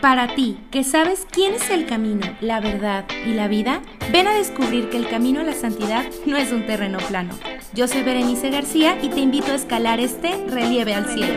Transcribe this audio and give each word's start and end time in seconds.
Para 0.00 0.34
ti, 0.34 0.58
que 0.70 0.84
sabes 0.84 1.26
quién 1.30 1.54
es 1.54 1.70
el 1.70 1.86
camino, 1.86 2.26
la 2.40 2.60
verdad 2.60 3.06
y 3.24 3.32
la 3.32 3.48
vida, 3.48 3.80
ven 4.12 4.26
a 4.26 4.34
descubrir 4.34 4.90
que 4.90 4.96
el 4.98 5.08
camino 5.08 5.40
a 5.40 5.44
la 5.44 5.52
santidad 5.52 6.04
no 6.26 6.36
es 6.36 6.52
un 6.52 6.66
terreno 6.66 6.98
plano. 7.08 7.34
Yo 7.72 7.88
soy 7.88 8.02
Berenice 8.02 8.50
García 8.50 8.98
y 9.00 9.08
te 9.08 9.20
invito 9.20 9.52
a 9.52 9.54
escalar 9.54 10.00
este 10.00 10.44
relieve 10.48 10.94
al 10.94 11.06
cielo. 11.06 11.34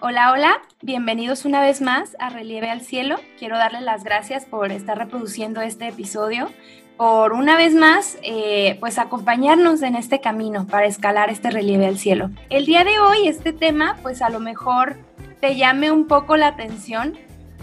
Hola, 0.00 0.32
hola, 0.32 0.62
bienvenidos 0.82 1.44
una 1.44 1.60
vez 1.60 1.80
más 1.80 2.14
a 2.18 2.28
Relieve 2.28 2.68
al 2.70 2.82
Cielo. 2.82 3.16
Quiero 3.38 3.56
darles 3.56 3.82
las 3.82 4.04
gracias 4.04 4.44
por 4.44 4.70
estar 4.70 4.98
reproduciendo 4.98 5.62
este 5.62 5.88
episodio 5.88 6.50
por 6.96 7.32
una 7.32 7.56
vez 7.56 7.74
más, 7.74 8.18
eh, 8.22 8.76
pues 8.80 8.98
acompañarnos 8.98 9.82
en 9.82 9.96
este 9.96 10.20
camino 10.20 10.66
para 10.66 10.86
escalar 10.86 11.30
este 11.30 11.50
relieve 11.50 11.86
al 11.86 11.98
cielo. 11.98 12.30
El 12.50 12.66
día 12.66 12.84
de 12.84 12.98
hoy, 12.98 13.26
este 13.26 13.52
tema, 13.52 13.96
pues 14.02 14.22
a 14.22 14.30
lo 14.30 14.40
mejor 14.40 14.96
te 15.40 15.56
llame 15.56 15.90
un 15.90 16.06
poco 16.06 16.36
la 16.36 16.48
atención 16.48 17.14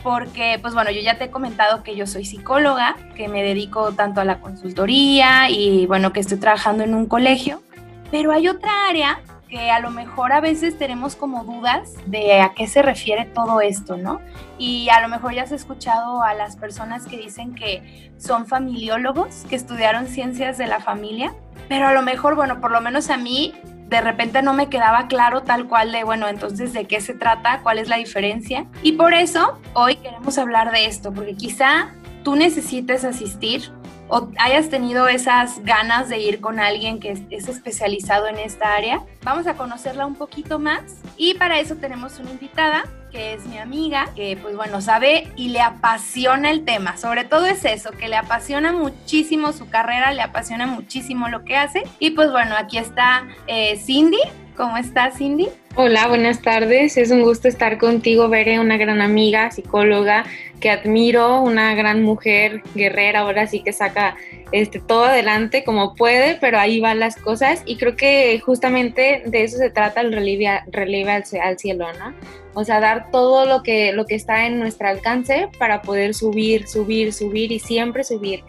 porque, 0.03 0.57
pues 0.61 0.73
bueno, 0.73 0.91
yo 0.91 1.01
ya 1.01 1.17
te 1.17 1.25
he 1.25 1.31
comentado 1.31 1.83
que 1.83 1.95
yo 1.95 2.07
soy 2.07 2.25
psicóloga, 2.25 2.95
que 3.15 3.27
me 3.27 3.43
dedico 3.43 3.91
tanto 3.93 4.19
a 4.19 4.25
la 4.25 4.39
consultoría 4.39 5.49
y 5.49 5.85
bueno, 5.85 6.11
que 6.11 6.19
estoy 6.19 6.39
trabajando 6.39 6.83
en 6.83 6.95
un 6.95 7.05
colegio, 7.05 7.61
pero 8.09 8.31
hay 8.31 8.47
otra 8.47 8.71
área 8.89 9.19
que 9.51 9.69
a 9.69 9.79
lo 9.79 9.91
mejor 9.91 10.31
a 10.31 10.39
veces 10.39 10.77
tenemos 10.77 11.15
como 11.15 11.43
dudas 11.43 11.93
de 12.07 12.39
a 12.39 12.53
qué 12.53 12.67
se 12.67 12.81
refiere 12.81 13.25
todo 13.25 13.59
esto, 13.59 13.97
¿no? 13.97 14.21
Y 14.57 14.87
a 14.89 15.01
lo 15.01 15.09
mejor 15.09 15.33
ya 15.33 15.43
has 15.43 15.51
escuchado 15.51 16.23
a 16.23 16.33
las 16.33 16.55
personas 16.55 17.05
que 17.05 17.17
dicen 17.17 17.53
que 17.53 18.11
son 18.17 18.47
familiólogos, 18.47 19.45
que 19.49 19.57
estudiaron 19.57 20.07
ciencias 20.07 20.57
de 20.57 20.67
la 20.67 20.79
familia, 20.79 21.35
pero 21.67 21.87
a 21.87 21.93
lo 21.93 22.01
mejor, 22.01 22.35
bueno, 22.35 22.61
por 22.61 22.71
lo 22.71 22.79
menos 22.79 23.09
a 23.09 23.17
mí 23.17 23.53
de 23.89 23.99
repente 23.99 24.41
no 24.41 24.53
me 24.53 24.69
quedaba 24.69 25.07
claro 25.07 25.41
tal 25.41 25.67
cual 25.67 25.91
de, 25.91 26.05
bueno, 26.05 26.29
entonces 26.29 26.71
de 26.71 26.85
qué 26.85 27.01
se 27.01 27.13
trata, 27.13 27.59
cuál 27.61 27.77
es 27.77 27.89
la 27.89 27.97
diferencia. 27.97 28.65
Y 28.83 28.93
por 28.93 29.13
eso 29.13 29.59
hoy 29.73 29.97
queremos 29.97 30.37
hablar 30.37 30.71
de 30.71 30.85
esto, 30.85 31.13
porque 31.13 31.35
quizá 31.35 31.93
tú 32.23 32.37
necesites 32.37 33.03
asistir 33.03 33.69
o 34.11 34.29
hayas 34.37 34.69
tenido 34.69 35.07
esas 35.07 35.63
ganas 35.63 36.09
de 36.09 36.19
ir 36.19 36.41
con 36.41 36.59
alguien 36.59 36.99
que 36.99 37.11
es, 37.29 37.47
especializado 37.47 38.27
en 38.27 38.37
esta 38.37 38.75
área. 38.75 39.01
Vamos 39.23 39.47
a 39.47 39.53
conocerla 39.55 40.05
un 40.05 40.15
poquito 40.15 40.59
más 40.59 40.81
y 41.15 41.33
para 41.35 41.59
eso 41.61 41.77
tenemos 41.77 42.19
una 42.19 42.31
invitada 42.31 42.83
que 43.09 43.33
es 43.33 43.45
mi 43.45 43.57
amiga, 43.57 44.09
que 44.15 44.37
pues 44.41 44.55
bueno, 44.55 44.81
sabe 44.81 45.31
y 45.37 45.49
le 45.49 45.61
apasiona 45.61 46.51
el 46.51 46.65
tema. 46.65 46.97
Sobre 46.97 47.23
todo 47.23 47.45
es 47.45 47.63
eso, 47.63 47.91
que 47.91 48.09
le 48.09 48.17
apasiona 48.17 48.73
muchísimo 48.73 49.53
su 49.53 49.69
carrera, 49.69 50.13
le 50.13 50.21
apasiona 50.21 50.65
muchísimo 50.65 51.29
lo 51.29 51.45
que 51.45 51.55
hace. 51.55 51.83
Y 51.99 52.11
pues 52.11 52.31
bueno, 52.31 52.55
aquí 52.57 52.77
está 52.77 53.27
eh, 53.47 53.77
Cindy. 53.77 54.19
¿Cómo 54.57 54.77
estás, 54.77 55.17
Cindy? 55.17 55.47
Hola, 55.75 56.07
buenas 56.07 56.41
tardes. 56.41 56.97
Es 56.97 57.09
un 57.11 57.21
gusto 57.21 57.47
estar 57.47 57.77
contigo, 57.77 58.27
Veré, 58.27 58.59
una 58.59 58.77
gran 58.77 59.01
amiga, 59.01 59.49
psicóloga 59.49 60.25
que 60.59 60.69
admiro, 60.69 61.41
una 61.41 61.73
gran 61.73 62.03
mujer 62.03 62.61
guerrera, 62.75 63.21
ahora 63.21 63.47
sí 63.47 63.61
que 63.63 63.73
saca 63.73 64.15
este, 64.51 64.79
todo 64.79 65.05
adelante 65.05 65.63
como 65.63 65.95
puede, 65.95 66.35
pero 66.35 66.59
ahí 66.59 66.79
van 66.79 66.99
las 66.99 67.15
cosas 67.15 67.63
y 67.65 67.77
creo 67.77 67.95
que 67.95 68.39
justamente 68.39 69.23
de 69.25 69.43
eso 69.43 69.57
se 69.57 69.69
trata 69.69 70.01
el 70.01 70.11
relieve, 70.11 71.11
al, 71.11 71.57
cielo, 71.57 71.87
¿no? 71.93 72.13
O 72.53 72.63
sea, 72.65 72.79
dar 72.79 73.09
todo 73.09 73.45
lo 73.45 73.63
que, 73.63 73.93
lo 73.93 74.05
que 74.05 74.15
está 74.15 74.45
en 74.45 74.59
nuestro 74.59 74.89
alcance 74.89 75.47
para 75.57 75.81
poder 75.81 76.13
subir, 76.13 76.67
subir, 76.67 77.13
subir 77.13 77.51
y 77.51 77.59
siempre 77.59 78.03
subir. 78.03 78.43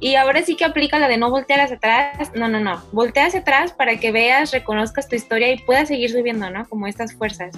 Y 0.00 0.14
ahora 0.14 0.42
sí 0.42 0.56
que 0.56 0.64
aplica 0.64 0.98
la 0.98 1.08
de 1.08 1.18
no 1.18 1.30
voltear 1.30 1.60
hacia 1.60 1.76
atrás. 1.76 2.32
No, 2.34 2.48
no, 2.48 2.58
no. 2.58 2.82
Voltea 2.92 3.26
hacia 3.26 3.40
atrás 3.40 3.72
para 3.72 3.98
que 3.98 4.10
veas, 4.10 4.50
reconozcas 4.50 5.08
tu 5.08 5.14
historia 5.14 5.52
y 5.52 5.58
puedas 5.58 5.88
seguir 5.88 6.10
subiendo, 6.10 6.48
¿no? 6.50 6.66
Como 6.68 6.86
estas 6.86 7.14
fuerzas. 7.14 7.54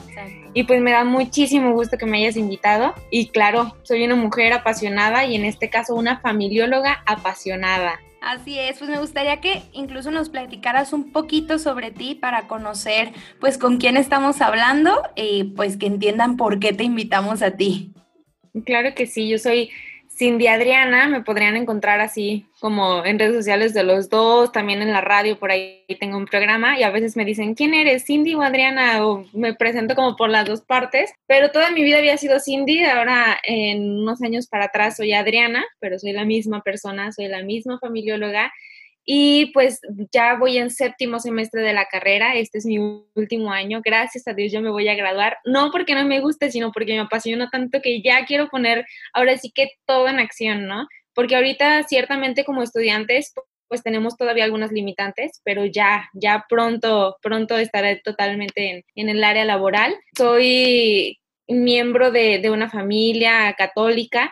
Y 0.52 0.64
pues 0.64 0.80
me 0.80 0.90
da 0.90 1.04
muchísimo 1.04 1.72
gusto 1.72 1.96
que 1.96 2.06
me 2.06 2.18
hayas 2.18 2.36
invitado. 2.36 2.94
Y 3.10 3.28
claro, 3.28 3.76
soy 3.84 4.04
una 4.04 4.16
mujer 4.16 4.52
apasionada 4.52 5.24
y 5.24 5.36
en 5.36 5.44
este 5.44 5.70
caso 5.70 5.94
una 5.94 6.18
familióloga 6.18 7.02
apasionada. 7.06 8.00
Así 8.20 8.56
es, 8.56 8.78
pues 8.78 8.88
me 8.88 9.00
gustaría 9.00 9.40
que 9.40 9.62
incluso 9.72 10.12
nos 10.12 10.28
platicaras 10.28 10.92
un 10.92 11.10
poquito 11.10 11.58
sobre 11.58 11.90
ti 11.90 12.14
para 12.14 12.46
conocer 12.46 13.10
pues 13.40 13.58
con 13.58 13.78
quién 13.78 13.96
estamos 13.96 14.40
hablando 14.40 15.02
y 15.16 15.44
pues 15.56 15.76
que 15.76 15.86
entiendan 15.86 16.36
por 16.36 16.60
qué 16.60 16.72
te 16.72 16.84
invitamos 16.84 17.42
a 17.42 17.56
ti. 17.56 17.92
Claro 18.64 18.94
que 18.94 19.06
sí, 19.06 19.28
yo 19.28 19.38
soy 19.38 19.70
Cindy 20.22 20.46
Adriana, 20.46 21.08
me 21.08 21.22
podrían 21.22 21.56
encontrar 21.56 22.00
así 22.00 22.46
como 22.60 23.04
en 23.04 23.18
redes 23.18 23.34
sociales 23.34 23.74
de 23.74 23.82
los 23.82 24.08
dos, 24.08 24.52
también 24.52 24.80
en 24.80 24.92
la 24.92 25.00
radio, 25.00 25.36
por 25.36 25.50
ahí 25.50 25.84
tengo 25.98 26.16
un 26.16 26.26
programa 26.26 26.78
y 26.78 26.84
a 26.84 26.90
veces 26.90 27.16
me 27.16 27.24
dicen, 27.24 27.56
¿quién 27.56 27.74
eres? 27.74 28.04
Cindy 28.04 28.36
o 28.36 28.42
Adriana, 28.42 29.04
o 29.04 29.26
me 29.32 29.52
presento 29.52 29.96
como 29.96 30.14
por 30.14 30.30
las 30.30 30.46
dos 30.46 30.60
partes, 30.60 31.12
pero 31.26 31.50
toda 31.50 31.72
mi 31.72 31.82
vida 31.82 31.98
había 31.98 32.16
sido 32.18 32.38
Cindy, 32.38 32.84
ahora 32.84 33.36
en 33.42 34.02
unos 34.02 34.22
años 34.22 34.46
para 34.46 34.66
atrás 34.66 34.96
soy 34.96 35.12
Adriana, 35.12 35.64
pero 35.80 35.98
soy 35.98 36.12
la 36.12 36.24
misma 36.24 36.62
persona, 36.62 37.10
soy 37.10 37.26
la 37.26 37.42
misma 37.42 37.80
familióloga 37.80 38.52
y 39.04 39.46
pues 39.52 39.80
ya 40.12 40.36
voy 40.36 40.58
en 40.58 40.70
séptimo 40.70 41.18
semestre 41.18 41.62
de 41.62 41.72
la 41.72 41.86
carrera, 41.86 42.34
este 42.36 42.58
es 42.58 42.66
mi 42.66 42.78
último 43.14 43.50
año, 43.50 43.80
gracias 43.84 44.28
a 44.28 44.34
Dios 44.34 44.52
yo 44.52 44.60
me 44.60 44.70
voy 44.70 44.88
a 44.88 44.94
graduar, 44.94 45.38
no 45.44 45.70
porque 45.70 45.94
no 45.94 46.04
me 46.04 46.20
guste, 46.20 46.50
sino 46.50 46.72
porque 46.72 46.92
me 46.92 47.00
apasiona 47.00 47.50
tanto 47.50 47.80
que 47.82 48.02
ya 48.02 48.24
quiero 48.26 48.48
poner 48.48 48.86
ahora 49.12 49.36
sí 49.36 49.50
que 49.52 49.70
todo 49.86 50.08
en 50.08 50.18
acción, 50.18 50.66
¿no? 50.66 50.86
Porque 51.14 51.36
ahorita 51.36 51.82
ciertamente 51.84 52.44
como 52.44 52.62
estudiantes 52.62 53.32
pues 53.68 53.82
tenemos 53.82 54.18
todavía 54.18 54.44
algunas 54.44 54.70
limitantes, 54.70 55.40
pero 55.44 55.64
ya, 55.64 56.10
ya 56.12 56.44
pronto, 56.46 57.16
pronto 57.22 57.56
estaré 57.56 57.96
totalmente 58.04 58.70
en, 58.70 58.84
en 58.94 59.08
el 59.08 59.24
área 59.24 59.46
laboral. 59.46 59.96
Soy 60.14 61.18
miembro 61.48 62.10
de, 62.10 62.38
de 62.38 62.50
una 62.50 62.68
familia 62.68 63.54
católica 63.56 64.30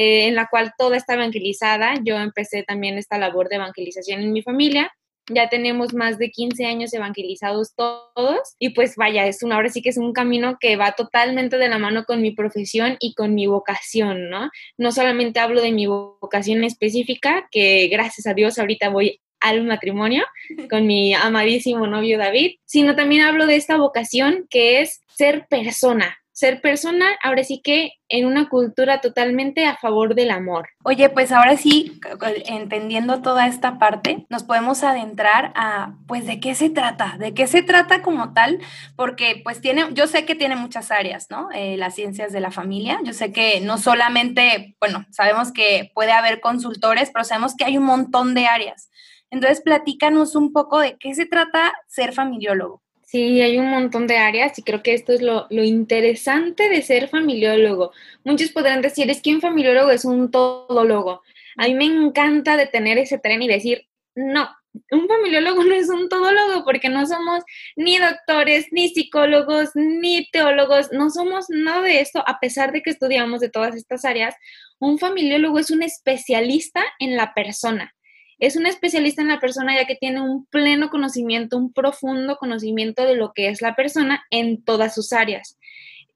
eh, 0.00 0.28
en 0.28 0.36
la 0.36 0.46
cual 0.46 0.74
toda 0.78 0.96
está 0.96 1.14
evangelizada. 1.14 1.94
Yo 2.04 2.16
empecé 2.18 2.62
también 2.62 2.98
esta 2.98 3.18
labor 3.18 3.48
de 3.48 3.56
evangelización 3.56 4.20
en 4.20 4.32
mi 4.32 4.42
familia. 4.42 4.92
Ya 5.28 5.48
tenemos 5.48 5.92
más 5.92 6.18
de 6.18 6.30
15 6.30 6.66
años 6.66 6.94
evangelizados 6.94 7.74
todos 7.74 8.38
y 8.60 8.70
pues 8.70 8.94
vaya, 8.94 9.26
es 9.26 9.42
una, 9.42 9.56
ahora 9.56 9.70
sí 9.70 9.82
que 9.82 9.88
es 9.88 9.98
un 9.98 10.12
camino 10.12 10.56
que 10.60 10.76
va 10.76 10.92
totalmente 10.92 11.58
de 11.58 11.68
la 11.68 11.78
mano 11.78 12.04
con 12.04 12.22
mi 12.22 12.30
profesión 12.30 12.96
y 13.00 13.14
con 13.14 13.34
mi 13.34 13.48
vocación, 13.48 14.30
¿no? 14.30 14.50
No 14.76 14.92
solamente 14.92 15.40
hablo 15.40 15.60
de 15.60 15.72
mi 15.72 15.86
vocación 15.86 16.62
específica, 16.62 17.48
que 17.50 17.88
gracias 17.88 18.28
a 18.28 18.34
Dios 18.34 18.56
ahorita 18.60 18.90
voy 18.90 19.20
al 19.40 19.64
matrimonio 19.64 20.24
con 20.70 20.86
mi 20.86 21.12
amadísimo 21.12 21.88
novio 21.88 22.18
David, 22.18 22.52
sino 22.64 22.94
también 22.94 23.22
hablo 23.22 23.46
de 23.46 23.56
esta 23.56 23.76
vocación 23.76 24.46
que 24.48 24.80
es 24.80 25.00
ser 25.08 25.48
persona, 25.48 26.18
ser 26.38 26.60
persona, 26.60 27.04
ahora 27.20 27.42
sí 27.42 27.60
que 27.64 27.94
en 28.08 28.24
una 28.24 28.48
cultura 28.48 29.00
totalmente 29.00 29.66
a 29.66 29.76
favor 29.76 30.14
del 30.14 30.30
amor. 30.30 30.68
Oye, 30.84 31.08
pues 31.08 31.32
ahora 31.32 31.56
sí, 31.56 32.00
entendiendo 32.46 33.22
toda 33.22 33.48
esta 33.48 33.80
parte, 33.80 34.24
nos 34.30 34.44
podemos 34.44 34.84
adentrar 34.84 35.50
a, 35.56 35.96
pues, 36.06 36.28
¿de 36.28 36.38
qué 36.38 36.54
se 36.54 36.70
trata? 36.70 37.16
¿De 37.18 37.34
qué 37.34 37.48
se 37.48 37.64
trata 37.64 38.02
como 38.02 38.34
tal? 38.34 38.60
Porque, 38.94 39.40
pues, 39.42 39.60
tiene, 39.60 39.86
yo 39.94 40.06
sé 40.06 40.24
que 40.26 40.36
tiene 40.36 40.54
muchas 40.54 40.92
áreas, 40.92 41.26
¿no? 41.28 41.48
Eh, 41.52 41.76
las 41.76 41.96
ciencias 41.96 42.32
de 42.32 42.38
la 42.38 42.52
familia. 42.52 43.00
Yo 43.02 43.14
sé 43.14 43.32
que 43.32 43.60
no 43.60 43.76
solamente, 43.76 44.76
bueno, 44.78 45.06
sabemos 45.10 45.50
que 45.50 45.90
puede 45.92 46.12
haber 46.12 46.38
consultores, 46.38 47.10
pero 47.12 47.24
sabemos 47.24 47.56
que 47.56 47.64
hay 47.64 47.78
un 47.78 47.84
montón 47.84 48.34
de 48.34 48.46
áreas. 48.46 48.90
Entonces, 49.32 49.60
platícanos 49.60 50.36
un 50.36 50.52
poco 50.52 50.78
de 50.78 50.98
qué 50.98 51.16
se 51.16 51.26
trata 51.26 51.72
ser 51.88 52.12
familiólogo. 52.12 52.80
Sí, 53.10 53.40
hay 53.40 53.56
un 53.56 53.70
montón 53.70 54.06
de 54.06 54.18
áreas 54.18 54.58
y 54.58 54.62
creo 54.62 54.82
que 54.82 54.92
esto 54.92 55.14
es 55.14 55.22
lo, 55.22 55.46
interesante 55.50 56.68
de 56.68 56.82
ser 56.82 57.08
familiólogo. 57.08 57.92
Muchos 58.22 58.50
podrán 58.50 58.82
decir, 58.82 59.08
es 59.10 59.22
que 59.22 59.34
un 59.34 59.40
familiólogo 59.40 59.90
es 59.90 60.04
un 60.04 60.30
todólogo. 60.30 61.22
A 61.56 61.68
mí 61.68 61.74
me 61.74 61.86
encanta 61.86 62.58
detener 62.58 62.98
ese 62.98 63.18
tren 63.18 63.40
y 63.40 63.48
decir, 63.48 63.88
no, 64.14 64.50
un 64.90 65.08
familiólogo 65.08 65.64
no 65.64 65.74
es 65.74 65.88
un 65.88 66.10
todólogo 66.10 66.66
porque 66.66 66.90
no 66.90 67.06
somos 67.06 67.44
ni 67.76 67.96
doctores, 67.96 68.66
ni 68.72 68.90
psicólogos, 68.90 69.70
ni 69.74 70.28
teólogos, 70.30 70.92
no 70.92 71.08
somos 71.08 71.46
nada 71.48 71.80
de 71.80 72.00
esto, 72.00 72.22
a 72.26 72.38
pesar 72.40 72.72
de 72.72 72.82
que 72.82 72.90
estudiamos 72.90 73.40
de 73.40 73.48
todas 73.48 73.74
estas 73.74 74.04
áreas. 74.04 74.34
Un 74.80 74.98
familiólogo 74.98 75.58
es 75.58 75.70
un 75.70 75.82
especialista 75.82 76.84
en 76.98 77.16
la 77.16 77.32
persona 77.32 77.94
es 78.38 78.56
un 78.56 78.66
especialista 78.66 79.22
en 79.22 79.28
la 79.28 79.40
persona 79.40 79.74
ya 79.74 79.86
que 79.86 79.96
tiene 79.96 80.20
un 80.20 80.46
pleno 80.46 80.90
conocimiento, 80.90 81.56
un 81.56 81.72
profundo 81.72 82.36
conocimiento 82.36 83.04
de 83.04 83.16
lo 83.16 83.32
que 83.32 83.48
es 83.48 83.62
la 83.62 83.74
persona 83.74 84.24
en 84.30 84.62
todas 84.62 84.94
sus 84.94 85.12
áreas. 85.12 85.58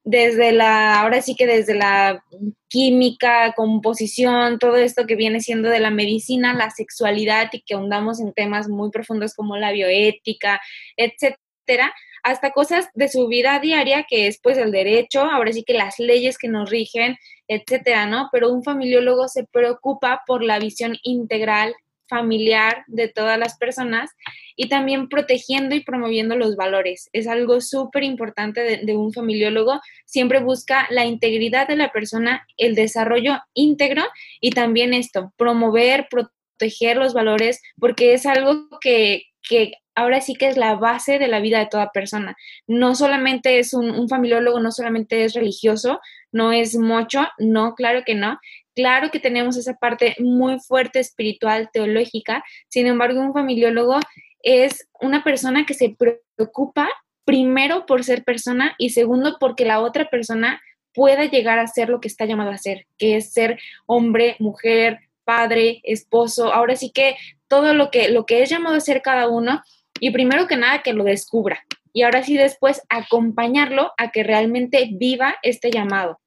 Desde 0.04 0.50
la, 0.52 1.00
ahora 1.00 1.22
sí 1.22 1.36
que 1.36 1.46
desde 1.46 1.74
la 1.74 2.24
química, 2.68 3.52
composición, 3.54 4.58
todo 4.58 4.76
esto 4.76 5.06
que 5.06 5.14
viene 5.14 5.40
siendo 5.40 5.68
de 5.68 5.80
la 5.80 5.90
medicina, 5.90 6.54
la 6.54 6.70
sexualidad 6.70 7.50
y 7.52 7.62
que 7.62 7.74
ahondamos 7.74 8.20
en 8.20 8.32
temas 8.32 8.68
muy 8.68 8.90
profundos 8.90 9.34
como 9.34 9.56
la 9.56 9.70
bioética, 9.70 10.60
etcétera, 10.96 11.92
hasta 12.24 12.50
cosas 12.52 12.88
de 12.94 13.08
su 13.08 13.28
vida 13.28 13.58
diaria, 13.60 14.04
que 14.08 14.26
es 14.26 14.40
pues 14.40 14.58
el 14.58 14.70
derecho, 14.70 15.22
ahora 15.22 15.52
sí 15.52 15.64
que 15.64 15.74
las 15.74 15.98
leyes 15.98 16.38
que 16.38 16.48
nos 16.48 16.70
rigen, 16.70 17.16
etcétera, 17.48 18.06
¿no? 18.06 18.28
Pero 18.32 18.50
un 18.52 18.62
familiólogo 18.62 19.28
se 19.28 19.44
preocupa 19.44 20.22
por 20.26 20.42
la 20.42 20.58
visión 20.58 20.96
integral 21.02 21.74
familiar 22.12 22.84
de 22.88 23.08
todas 23.08 23.38
las 23.38 23.56
personas 23.56 24.10
y 24.54 24.68
también 24.68 25.08
protegiendo 25.08 25.74
y 25.74 25.82
promoviendo 25.82 26.36
los 26.36 26.56
valores. 26.56 27.08
Es 27.14 27.26
algo 27.26 27.62
súper 27.62 28.02
importante 28.02 28.60
de, 28.84 28.96
un 28.96 29.14
familiólogo. 29.14 29.80
Siempre 30.04 30.40
busca 30.40 30.86
la 30.90 31.06
integridad 31.06 31.66
de 31.66 31.76
la 31.76 31.90
persona, 31.90 32.46
el 32.58 32.74
desarrollo 32.74 33.38
íntegro 33.54 34.02
y 34.42 34.50
también 34.50 34.92
esto, 34.92 35.32
promover, 35.38 36.08
proteger 36.10 36.98
los 36.98 37.14
valores, 37.14 37.62
porque 37.80 38.12
es 38.12 38.26
algo 38.26 38.68
que, 38.82 39.22
que 39.48 39.72
ahora 39.94 40.20
sí 40.20 40.34
que 40.34 40.48
es 40.48 40.56
la 40.56 40.74
base 40.74 41.18
de 41.18 41.28
la 41.28 41.40
vida 41.40 41.58
de 41.58 41.66
toda 41.66 41.92
persona. 41.92 42.36
No 42.66 42.94
solamente 42.94 43.58
es 43.58 43.74
un, 43.74 44.08
familiólogo, 44.08 44.60
no 44.60 44.72
solamente 44.72 45.24
es 45.24 45.34
religioso, 45.34 46.00
no 46.30 46.52
es 46.52 46.76
mocho, 46.76 47.26
no, 47.38 47.74
claro 47.74 48.02
que 48.04 48.14
no. 48.14 48.38
Claro 48.74 49.10
que 49.10 49.20
tenemos 49.20 49.56
esa 49.56 49.74
parte 49.74 50.16
muy 50.18 50.58
fuerte 50.58 50.98
espiritual, 50.98 51.68
teológica, 51.72 52.42
sin 52.68 52.86
embargo, 52.86 53.20
un 53.20 53.34
familiólogo 53.34 54.00
es 54.42 54.88
una 55.00 55.22
persona 55.22 55.66
que 55.66 55.74
se 55.74 55.94
preocupa 56.36 56.88
primero 57.24 57.86
por 57.86 58.02
ser 58.02 58.24
persona 58.24 58.74
y 58.78 58.90
segundo 58.90 59.36
porque 59.38 59.64
la 59.64 59.80
otra 59.80 60.08
persona 60.08 60.60
pueda 60.94 61.24
llegar 61.24 61.58
a 61.58 61.66
ser 61.66 61.88
lo 61.88 62.00
que 62.00 62.08
está 62.08 62.24
llamado 62.24 62.50
a 62.50 62.58
ser, 62.58 62.86
que 62.98 63.16
es 63.16 63.32
ser 63.32 63.58
hombre, 63.86 64.36
mujer, 64.38 65.00
padre, 65.24 65.80
esposo, 65.84 66.52
ahora 66.52 66.76
sí 66.76 66.90
que 66.90 67.16
todo 67.48 67.74
lo 67.74 67.90
que, 67.90 68.08
lo 68.08 68.26
que 68.26 68.42
es 68.42 68.50
llamado 68.50 68.76
a 68.76 68.80
ser 68.80 69.02
cada 69.02 69.28
uno 69.28 69.62
y 70.02 70.10
primero 70.10 70.48
que 70.48 70.56
nada 70.56 70.82
que 70.82 70.92
lo 70.92 71.04
descubra 71.04 71.64
y 71.92 72.02
ahora 72.02 72.24
sí 72.24 72.36
después 72.36 72.82
acompañarlo 72.88 73.92
a 73.96 74.10
que 74.10 74.24
realmente 74.24 74.88
viva 74.92 75.36
este 75.42 75.70
llamado. 75.70 76.18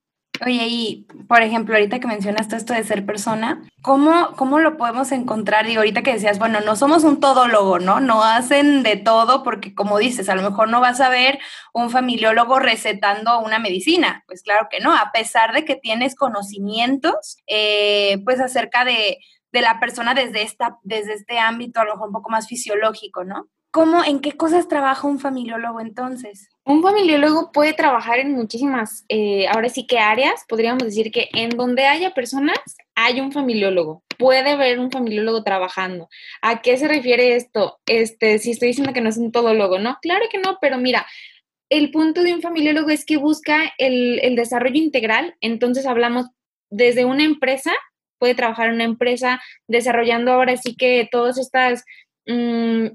Oye, 0.45 0.68
y 0.68 1.07
por 1.27 1.42
ejemplo, 1.42 1.75
ahorita 1.75 2.00
que 2.00 2.07
mencionaste 2.07 2.56
esto 2.56 2.74
de 2.74 2.83
ser 2.86 3.06
persona, 3.06 3.68
¿cómo, 3.81 4.33
¿cómo 4.38 4.60
lo 4.60 4.77
podemos 4.77 5.12
encontrar? 5.12 5.68
Y 5.68 5.75
ahorita 5.75 6.04
que 6.04 6.13
decías, 6.13 6.39
bueno, 6.39 6.62
no 6.62 6.77
somos 6.77 7.04
un 7.04 7.19
todólogo, 7.19 7.80
¿no? 7.80 8.00
No 8.00 8.24
hacen 8.24 8.81
de 8.83 8.95
todo 8.95 9.44
porque, 9.44 9.75
como 9.75 9.98
dices, 9.98 10.30
a 10.30 10.36
lo 10.36 10.50
mejor 10.50 10.69
no 10.69 10.80
vas 10.80 11.01
a 11.01 11.10
ver 11.10 11.39
un 11.74 11.89
familiólogo 11.89 12.60
recetando 12.60 13.42
una 13.42 13.60
medicina. 13.60 14.24
Pues 14.25 14.42
claro 14.42 14.68
que 14.69 14.80
no, 14.80 14.95
a 14.95 15.12
pesar 15.13 15.54
de 15.54 15.66
que 15.66 15.75
tienes 15.75 16.16
conocimientos, 16.16 17.38
eh, 17.48 18.22
pues 18.24 18.39
acerca 18.39 18.86
de, 18.86 19.19
de 19.51 19.62
la 19.62 19.80
persona 19.80 20.13
desde, 20.13 20.44
esta, 20.44 20.77
desde 20.83 21.13
este 21.13 21.39
ámbito, 21.39 21.80
a 21.80 21.86
lo 21.86 21.94
mejor 21.94 22.07
un 22.07 22.13
poco 22.13 22.30
más 22.30 22.48
fisiológico, 22.48 23.24
¿no? 23.24 23.50
¿Cómo, 23.75 24.06
en 24.06 24.22
qué 24.22 24.31
cosas 24.31 24.69
trabaja 24.69 25.06
un 25.06 25.19
familiólogo 25.19 25.81
entonces? 25.81 26.48
Un 26.63 26.81
familiólogo 26.81 27.51
puede 27.51 27.74
trabajar 27.74 28.19
en 28.19 28.31
muchísimas, 28.31 29.04
eh, 29.10 29.50
ahora 29.50 29.68
sí 29.68 29.86
que 29.86 30.00
áreas, 30.00 30.45
podríamos 30.48 30.81
decir 30.81 31.12
que 31.12 31.27
en 31.33 31.50
donde 31.50 31.83
haya 31.86 32.13
personas, 32.13 32.57
hay 32.95 33.19
un 33.19 33.33
familiólogo. 33.33 34.01
Puede 34.18 34.50
haber 34.50 34.80
un 34.80 34.92
familiólogo 34.92 35.44
trabajando. 35.44 36.07
¿A 36.42 36.62
qué 36.62 36.77
se 36.77 36.88
refiere 36.88 37.36
esto? 37.36 37.77
Este, 37.86 38.39
si 38.39 38.51
estoy 38.51 38.69
diciendo 38.69 38.94
que 38.94 39.01
no 39.01 39.10
es 39.10 39.18
un 39.18 39.33
todólogo, 39.33 39.77
¿no? 39.77 39.98
Claro 40.01 40.24
que 40.31 40.38
no, 40.38 40.57
pero 40.62 40.77
mira, 40.77 41.06
el 41.69 41.92
punto 41.92 42.24
de 42.24 42.33
un 42.33 42.42
familiólogo 42.42 42.92
es 42.92 43.04
que 43.04 43.18
busca 43.18 43.74
el, 43.77 44.22
el 44.24 44.38
desarrollo 44.38 44.77
integral. 44.77 45.36
Entonces 45.42 45.86
hablamos 45.86 46.27
desde 46.69 47.04
una 47.04 47.25
empresa, 47.25 47.74
puede 48.19 48.36
trabajar 48.36 48.69
en 48.69 48.75
una 48.75 48.86
empresa 48.86 49.42
desarrollando 49.68 50.31
ahora 50.31 50.56
sí 50.56 50.77
que 50.77 51.10
todas 51.12 51.38
estas 51.38 51.83
Mm, 52.27 52.88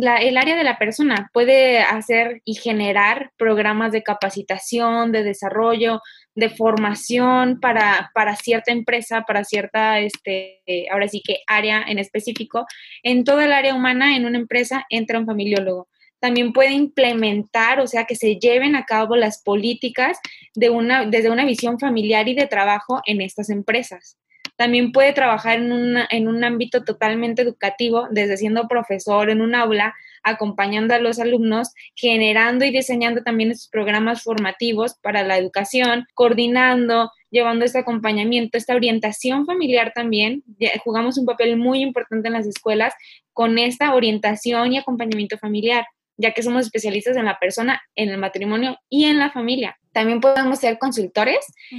la, 0.00 0.16
el 0.16 0.36
área 0.36 0.56
de 0.56 0.64
la 0.64 0.76
persona 0.76 1.30
puede 1.32 1.78
hacer 1.78 2.42
y 2.44 2.54
generar 2.54 3.30
programas 3.36 3.92
de 3.92 4.02
capacitación, 4.02 5.12
de 5.12 5.22
desarrollo, 5.22 6.00
de 6.34 6.50
formación 6.50 7.60
para, 7.60 8.10
para 8.12 8.36
cierta 8.36 8.72
empresa, 8.72 9.22
para 9.22 9.44
cierta, 9.44 10.00
este, 10.00 10.62
ahora 10.90 11.08
sí 11.08 11.22
que 11.24 11.38
área 11.46 11.82
en 11.86 11.98
específico. 11.98 12.66
En 13.02 13.24
toda 13.24 13.44
el 13.44 13.52
área 13.52 13.74
humana, 13.74 14.16
en 14.16 14.26
una 14.26 14.38
empresa, 14.38 14.84
entra 14.90 15.18
un 15.18 15.26
familiólogo. 15.26 15.88
También 16.18 16.52
puede 16.52 16.72
implementar, 16.72 17.78
o 17.80 17.86
sea, 17.86 18.04
que 18.04 18.16
se 18.16 18.36
lleven 18.36 18.74
a 18.74 18.84
cabo 18.84 19.16
las 19.16 19.42
políticas 19.42 20.18
de 20.54 20.70
una, 20.70 21.06
desde 21.06 21.30
una 21.30 21.44
visión 21.44 21.78
familiar 21.78 22.26
y 22.28 22.34
de 22.34 22.46
trabajo 22.46 23.00
en 23.06 23.20
estas 23.20 23.48
empresas. 23.48 24.18
También 24.56 24.92
puede 24.92 25.12
trabajar 25.12 25.58
en, 25.58 25.72
una, 25.72 26.08
en 26.10 26.28
un 26.28 26.42
ámbito 26.44 26.82
totalmente 26.84 27.42
educativo, 27.42 28.08
desde 28.10 28.36
siendo 28.36 28.68
profesor 28.68 29.30
en 29.30 29.40
un 29.40 29.54
aula, 29.54 29.94
acompañando 30.22 30.94
a 30.94 30.98
los 30.98 31.20
alumnos, 31.20 31.72
generando 31.94 32.64
y 32.64 32.70
diseñando 32.70 33.22
también 33.22 33.50
estos 33.50 33.68
programas 33.68 34.22
formativos 34.22 34.94
para 35.02 35.22
la 35.22 35.38
educación, 35.38 36.06
coordinando, 36.14 37.10
llevando 37.30 37.64
este 37.64 37.78
acompañamiento, 37.78 38.58
esta 38.58 38.74
orientación 38.74 39.46
familiar 39.46 39.92
también. 39.94 40.42
Jugamos 40.84 41.18
un 41.18 41.26
papel 41.26 41.56
muy 41.56 41.80
importante 41.80 42.28
en 42.28 42.34
las 42.34 42.46
escuelas 42.46 42.94
con 43.32 43.58
esta 43.58 43.94
orientación 43.94 44.72
y 44.72 44.78
acompañamiento 44.78 45.38
familiar 45.38 45.86
ya 46.16 46.32
que 46.32 46.42
somos 46.42 46.62
especialistas 46.66 47.16
en 47.16 47.24
la 47.24 47.38
persona, 47.38 47.82
en 47.94 48.10
el 48.10 48.18
matrimonio 48.18 48.78
y 48.88 49.04
en 49.04 49.18
la 49.18 49.30
familia. 49.30 49.78
También 49.92 50.20
podemos 50.20 50.58
ser 50.58 50.78
consultores 50.78 51.38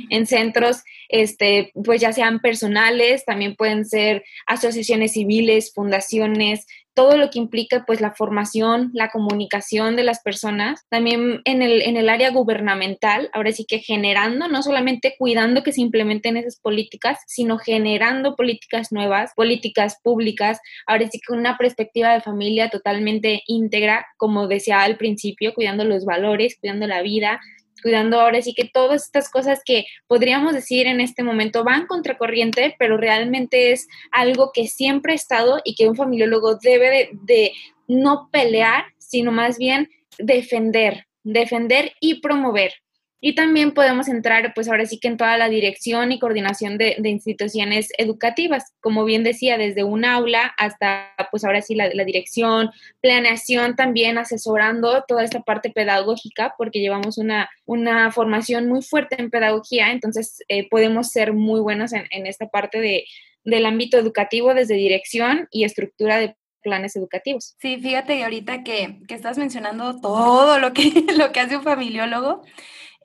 en 0.09 0.25
centros, 0.25 0.83
este, 1.07 1.71
pues 1.85 2.01
ya 2.01 2.13
sean 2.13 2.39
personales, 2.39 3.25
también 3.25 3.55
pueden 3.55 3.85
ser 3.85 4.23
asociaciones 4.47 5.13
civiles, 5.13 5.71
fundaciones, 5.73 6.65
todo 6.97 7.15
lo 7.15 7.29
que 7.29 7.37
implica 7.37 7.83
pues 7.85 8.01
la 8.01 8.15
formación, 8.15 8.89
la 8.91 9.09
comunicación 9.09 9.95
de 9.95 10.03
las 10.03 10.19
personas, 10.23 10.83
también 10.89 11.41
en 11.45 11.61
el, 11.61 11.83
en 11.83 11.95
el 11.95 12.09
área 12.09 12.31
gubernamental, 12.31 13.29
ahora 13.33 13.51
sí 13.51 13.65
que 13.67 13.77
generando, 13.77 14.47
no 14.47 14.63
solamente 14.63 15.13
cuidando 15.19 15.61
que 15.61 15.73
se 15.73 15.81
implementen 15.81 16.37
esas 16.37 16.59
políticas, 16.59 17.19
sino 17.27 17.59
generando 17.59 18.35
políticas 18.35 18.91
nuevas, 18.91 19.33
políticas 19.35 19.99
públicas, 20.03 20.59
ahora 20.87 21.07
sí 21.07 21.19
que 21.19 21.33
una 21.33 21.55
perspectiva 21.55 22.13
de 22.13 22.21
familia 22.21 22.71
totalmente 22.71 23.43
íntegra, 23.45 24.07
como 24.17 24.47
decía 24.47 24.81
al 24.81 24.97
principio, 24.97 25.53
cuidando 25.53 25.83
los 25.83 26.03
valores, 26.03 26.57
cuidando 26.59 26.87
la 26.87 27.03
vida, 27.03 27.39
cuidando 27.81 28.19
ahora 28.19 28.41
sí 28.41 28.53
que 28.53 28.65
todas 28.65 29.05
estas 29.05 29.29
cosas 29.29 29.61
que 29.65 29.85
podríamos 30.07 30.53
decir 30.53 30.87
en 30.87 31.01
este 31.01 31.23
momento 31.23 31.63
van 31.63 31.87
contracorriente, 31.87 32.75
pero 32.79 32.97
realmente 32.97 33.71
es 33.71 33.87
algo 34.11 34.51
que 34.53 34.67
siempre 34.67 35.13
ha 35.13 35.15
estado 35.15 35.59
y 35.63 35.75
que 35.75 35.87
un 35.87 35.95
familiólogo 35.95 36.55
debe 36.55 36.89
de, 36.89 37.09
de 37.13 37.51
no 37.87 38.29
pelear, 38.31 38.85
sino 38.97 39.31
más 39.31 39.57
bien 39.57 39.89
defender, 40.17 41.07
defender 41.23 41.93
y 41.99 42.21
promover. 42.21 42.73
Y 43.19 43.33
también 43.33 43.71
podemos 43.71 44.07
entrar, 44.09 44.53
pues 44.53 44.69
ahora 44.69 44.85
sí 44.85 44.99
que 44.99 45.07
en 45.07 45.17
toda 45.17 45.37
la 45.37 45.49
dirección 45.49 46.11
y 46.11 46.19
coordinación 46.19 46.77
de, 46.77 46.97
instituciones 47.03 47.89
educativas, 47.97 48.73
como 48.79 49.05
bien 49.05 49.23
decía, 49.23 49.57
desde 49.57 49.83
un 49.83 50.05
aula 50.05 50.53
hasta, 50.57 51.15
pues 51.31 51.43
ahora 51.43 51.63
sí, 51.63 51.73
la, 51.73 51.89
la, 51.93 52.05
dirección, 52.05 52.69
planeación 53.01 53.75
también, 53.75 54.19
asesorando 54.19 55.03
toda 55.07 55.23
esta 55.23 55.41
parte 55.41 55.71
pedagógica, 55.71 56.53
porque 56.59 56.79
llevamos 56.79 57.17
una, 57.17 57.49
una 57.65 58.11
formación 58.11 58.67
muy 58.67 58.83
fuerte 58.83 59.19
en 59.19 59.31
pedagogía, 59.31 59.91
entonces 59.91 60.43
eh, 60.47 60.69
podemos 60.69 61.09
ser 61.09 61.33
muy 61.33 61.59
buenos 61.59 61.93
en, 61.93 62.05
en 62.11 62.27
esta 62.27 62.49
parte 62.49 62.79
de, 62.79 63.05
del 63.43 63.65
ámbito 63.65 63.97
educativo 63.97 64.53
desde 64.53 64.75
dirección 64.75 65.47
y 65.49 65.63
estructura 65.63 66.19
de 66.19 66.35
planes 66.61 66.95
educativos. 66.95 67.55
Sí, 67.59 67.77
fíjate 67.77 68.23
ahorita 68.23 68.63
que, 68.63 68.99
que 69.07 69.15
estás 69.15 69.37
mencionando 69.37 69.99
todo 70.01 70.59
lo 70.59 70.73
que, 70.73 70.91
lo 71.17 71.31
que 71.31 71.39
hace 71.39 71.57
un 71.57 71.63
familiólogo 71.63 72.43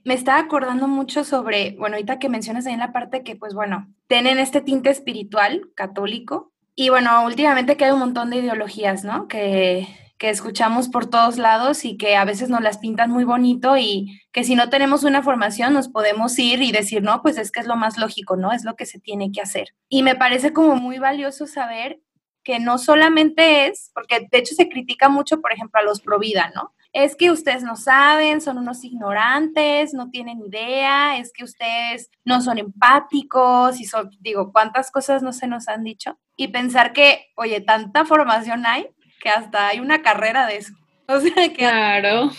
me 0.04 0.14
estaba 0.14 0.38
acordando 0.38 0.88
mucho 0.88 1.24
sobre, 1.24 1.76
bueno, 1.78 1.96
ahorita 1.96 2.18
que 2.18 2.28
mencionas 2.28 2.66
ahí 2.66 2.74
en 2.74 2.80
la 2.80 2.92
parte 2.92 3.22
que, 3.22 3.36
pues 3.36 3.54
bueno, 3.54 3.92
tienen 4.08 4.38
este 4.38 4.60
tinte 4.60 4.90
espiritual 4.90 5.70
católico. 5.74 6.52
Y 6.74 6.88
bueno, 6.88 7.24
últimamente 7.24 7.76
que 7.76 7.92
un 7.92 7.98
montón 7.98 8.30
de 8.30 8.38
ideologías, 8.38 9.04
¿no? 9.04 9.28
Que, 9.28 9.86
que 10.22 10.30
escuchamos 10.30 10.88
por 10.88 11.06
todos 11.06 11.36
lados 11.36 11.84
y 11.84 11.96
que 11.96 12.14
a 12.14 12.24
veces 12.24 12.48
nos 12.48 12.62
las 12.62 12.78
pintan 12.78 13.10
muy 13.10 13.24
bonito 13.24 13.76
y 13.76 14.20
que 14.30 14.44
si 14.44 14.54
no 14.54 14.70
tenemos 14.70 15.02
una 15.02 15.22
formación 15.22 15.74
nos 15.74 15.88
podemos 15.88 16.38
ir 16.38 16.62
y 16.62 16.70
decir, 16.70 17.02
no, 17.02 17.22
pues 17.22 17.38
es 17.38 17.50
que 17.50 17.58
es 17.58 17.66
lo 17.66 17.74
más 17.74 17.98
lógico, 17.98 18.36
¿no? 18.36 18.52
Es 18.52 18.64
lo 18.64 18.76
que 18.76 18.86
se 18.86 19.00
tiene 19.00 19.32
que 19.32 19.40
hacer. 19.40 19.74
Y 19.88 20.04
me 20.04 20.14
parece 20.14 20.52
como 20.52 20.76
muy 20.76 21.00
valioso 21.00 21.48
saber 21.48 22.00
que 22.44 22.60
no 22.60 22.78
solamente 22.78 23.66
es, 23.66 23.90
porque 23.94 24.28
de 24.30 24.38
hecho 24.38 24.54
se 24.54 24.68
critica 24.68 25.08
mucho, 25.08 25.40
por 25.40 25.52
ejemplo, 25.52 25.80
a 25.80 25.84
los 25.84 26.00
pro 26.00 26.20
vida, 26.20 26.52
¿no? 26.54 26.72
Es 26.92 27.16
que 27.16 27.30
ustedes 27.30 27.62
no 27.62 27.76
saben, 27.76 28.40
son 28.40 28.58
unos 28.58 28.84
ignorantes, 28.84 29.94
no 29.94 30.10
tienen 30.10 30.40
idea, 30.40 31.16
es 31.16 31.32
que 31.32 31.44
ustedes 31.44 32.10
no 32.24 32.42
son 32.42 32.58
empáticos 32.58 33.80
y 33.80 33.84
son, 33.84 34.10
digo, 34.20 34.52
cuántas 34.52 34.90
cosas 34.90 35.22
no 35.22 35.32
se 35.32 35.46
nos 35.46 35.68
han 35.68 35.84
dicho. 35.84 36.18
Y 36.36 36.48
pensar 36.48 36.92
que, 36.92 37.32
oye, 37.36 37.60
tanta 37.60 38.04
formación 38.04 38.66
hay 38.66 38.88
que 39.20 39.30
hasta 39.30 39.68
hay 39.68 39.80
una 39.80 40.02
carrera 40.02 40.46
de 40.46 40.58
eso. 40.58 40.74
O 41.08 41.20
sea 41.20 41.34
que 41.34 41.54
claro. 41.54 42.30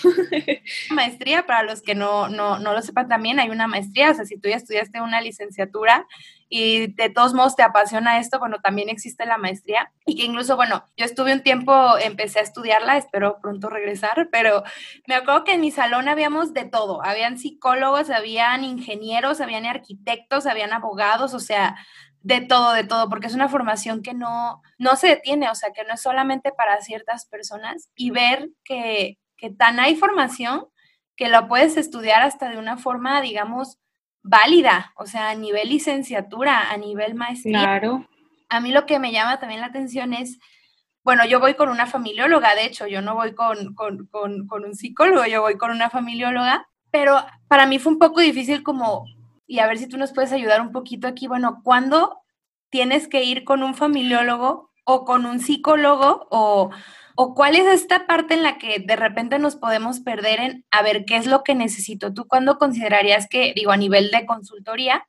maestría, 0.90 1.46
para 1.46 1.64
los 1.64 1.82
que 1.82 1.96
no, 1.96 2.30
no, 2.30 2.60
no 2.60 2.74
lo 2.74 2.82
sepan 2.82 3.10
también, 3.10 3.40
hay 3.40 3.50
una 3.50 3.68
maestría, 3.68 4.12
o 4.12 4.14
sea, 4.14 4.26
si 4.26 4.40
tú 4.40 4.48
ya 4.50 4.56
estudiaste 4.56 5.02
una 5.02 5.22
licenciatura 5.22 6.08
y 6.56 6.94
de 6.94 7.10
todos 7.10 7.34
modos 7.34 7.56
te 7.56 7.64
apasiona 7.64 8.20
esto, 8.20 8.38
bueno, 8.38 8.60
también 8.62 8.88
existe 8.88 9.26
la 9.26 9.40
maestría 9.40 9.92
y 10.06 10.16
que 10.16 10.26
incluso, 10.26 10.56
bueno, 10.56 10.84
yo 10.96 11.04
estuve 11.04 11.34
un 11.34 11.42
tiempo, 11.42 11.98
empecé 11.98 12.38
a 12.38 12.44
estudiarla, 12.44 12.96
espero 12.96 13.40
pronto 13.42 13.72
regresar, 13.72 14.30
pero 14.32 14.62
me 15.08 15.16
acuerdo 15.16 15.46
que 15.46 15.54
en 15.54 15.62
mi 15.62 15.72
salón 15.72 16.08
habíamos 16.08 16.54
de 16.54 16.66
todo, 16.66 17.04
habían 17.04 17.40
psicólogos, 17.40 18.12
habían 18.12 18.64
ingenieros, 18.64 19.42
habían 19.42 19.66
arquitectos, 19.66 20.46
habían 20.46 20.74
abogados, 20.74 21.34
o 21.34 21.40
sea, 21.40 21.76
de 22.20 22.42
todo, 22.42 22.74
de 22.74 22.84
todo, 22.84 23.10
porque 23.10 23.26
es 23.26 23.34
una 23.34 23.50
formación 23.50 24.04
que 24.04 24.14
no, 24.14 24.62
no 24.78 24.96
se 24.96 25.08
detiene, 25.08 25.50
o 25.50 25.56
sea, 25.56 25.72
que 25.72 25.84
no 25.86 25.96
es 25.96 26.04
solamente 26.04 26.52
para 26.52 26.80
ciertas 26.82 27.26
personas 27.26 27.90
y 27.96 28.12
ver 28.12 28.52
que, 28.64 29.18
que 29.38 29.50
tan 29.50 29.80
hay 29.80 29.96
formación 29.96 30.68
que 31.16 31.30
la 31.30 31.48
puedes 31.48 31.78
estudiar 31.78 32.22
hasta 32.22 32.50
de 32.50 32.60
una 32.60 32.78
forma, 32.78 33.22
digamos, 33.22 33.80
válida, 34.24 34.94
o 34.96 35.06
sea, 35.06 35.30
a 35.30 35.36
nivel 35.36 35.70
licenciatura, 35.70 36.72
a 36.72 36.78
nivel 36.78 37.14
maestría. 37.14 37.60
Claro. 37.60 38.08
A 38.50 38.60
mí 38.60 38.72
lo 38.72 38.86
que 38.86 39.00
me 39.00 39.12
llama 39.12 39.40
también 39.40 39.62
la 39.62 39.68
atención 39.68 40.14
es, 40.14 40.40
bueno, 41.04 41.26
yo 41.26 41.40
voy 41.40 41.56
con 41.56 41.70
una 41.70 41.86
familióloga, 41.86 42.56
de 42.56 42.66
hecho, 42.66 42.88
yo 42.88 43.02
no 43.02 43.16
voy 43.16 43.36
con, 43.36 43.76
con, 43.76 44.08
con, 44.08 44.48
con 44.48 44.64
un 44.64 44.76
psicólogo, 44.76 45.26
yo 45.26 45.42
voy 45.42 45.58
con 45.58 45.72
una 45.72 45.90
familióloga, 45.90 46.66
pero 46.90 47.18
para 47.48 47.66
mí 47.66 47.80
fue 47.80 47.92
un 47.92 48.00
poco 48.00 48.22
difícil 48.22 48.64
como, 48.64 49.06
y 49.46 49.60
a 49.60 49.68
ver 49.68 49.78
si 49.78 49.88
tú 49.88 49.98
nos 49.98 50.14
puedes 50.14 50.32
ayudar 50.32 50.62
un 50.62 50.72
poquito 50.72 51.08
aquí, 51.08 51.28
bueno, 51.28 51.60
¿cuándo 51.64 52.20
tienes 52.70 53.08
que 53.08 53.24
ir 53.24 53.44
con 53.44 53.62
un 53.62 53.76
familiólogo 53.76 54.72
o 54.86 55.06
con 55.06 55.26
un 55.26 55.40
psicólogo 55.40 56.28
o 56.32 56.72
¿O 57.16 57.36
cuál 57.36 57.56
es 57.56 57.66
esta 57.66 58.08
parte 58.08 58.34
en 58.34 58.44
la 58.44 58.58
que 58.58 58.80
de 58.80 58.96
repente 58.96 59.38
nos 59.40 59.56
podemos 59.56 60.00
perder 60.00 60.40
en 60.40 60.66
a 60.72 60.82
ver 60.82 61.06
qué 61.06 61.18
es 61.18 61.28
lo 61.28 61.44
que 61.44 61.56
necesito? 61.56 62.14
¿Tú 62.14 62.28
cuándo 62.28 62.58
considerarías 62.58 63.28
que, 63.28 63.54
digo, 63.56 63.72
a 63.72 63.78
nivel 63.78 64.10
de 64.12 64.26
consultoría, 64.26 65.08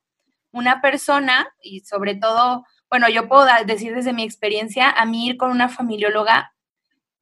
una 0.51 0.81
persona, 0.81 1.47
y 1.61 1.81
sobre 1.81 2.15
todo, 2.15 2.65
bueno, 2.89 3.09
yo 3.09 3.27
puedo 3.27 3.45
decir 3.65 3.95
desde 3.95 4.13
mi 4.13 4.23
experiencia, 4.23 4.89
a 4.89 5.05
mí 5.05 5.27
ir 5.27 5.37
con 5.37 5.51
una 5.51 5.69
familióloga 5.69 6.51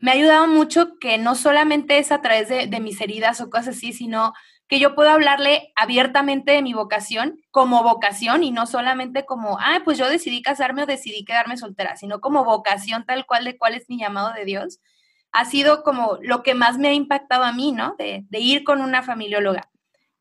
me 0.03 0.11
ha 0.11 0.15
ayudado 0.15 0.47
mucho 0.47 0.99
que 0.99 1.17
no 1.17 1.33
solamente 1.33 1.97
es 1.97 2.11
a 2.11 2.21
través 2.21 2.49
de, 2.49 2.67
de 2.67 2.79
mis 2.81 2.99
heridas 2.99 3.39
o 3.39 3.49
cosas 3.49 3.77
así, 3.77 3.93
sino 3.93 4.33
que 4.73 4.79
yo 4.79 4.95
puedo 4.95 5.11
hablarle 5.11 5.71
abiertamente 5.75 6.51
de 6.51 6.63
mi 6.63 6.73
vocación 6.73 7.39
como 7.51 7.83
vocación 7.83 8.43
y 8.43 8.49
no 8.49 8.65
solamente 8.65 9.23
como, 9.23 9.59
ah, 9.59 9.81
pues 9.85 9.99
yo 9.99 10.09
decidí 10.09 10.41
casarme 10.41 10.81
o 10.81 10.87
decidí 10.87 11.23
quedarme 11.25 11.57
soltera, 11.57 11.95
sino 11.95 12.21
como 12.21 12.43
vocación 12.43 13.05
tal 13.05 13.27
cual 13.27 13.45
de 13.45 13.55
cuál 13.55 13.75
es 13.75 13.87
mi 13.87 13.99
llamado 13.99 14.33
de 14.33 14.45
Dios, 14.45 14.79
ha 15.31 15.45
sido 15.45 15.83
como 15.83 16.17
lo 16.23 16.41
que 16.41 16.55
más 16.55 16.79
me 16.79 16.87
ha 16.87 16.93
impactado 16.93 17.43
a 17.43 17.53
mí, 17.53 17.71
¿no? 17.71 17.93
De, 17.99 18.25
ir 18.31 18.63
con 18.63 18.81
una 18.81 19.03
familióloga. 19.03 19.69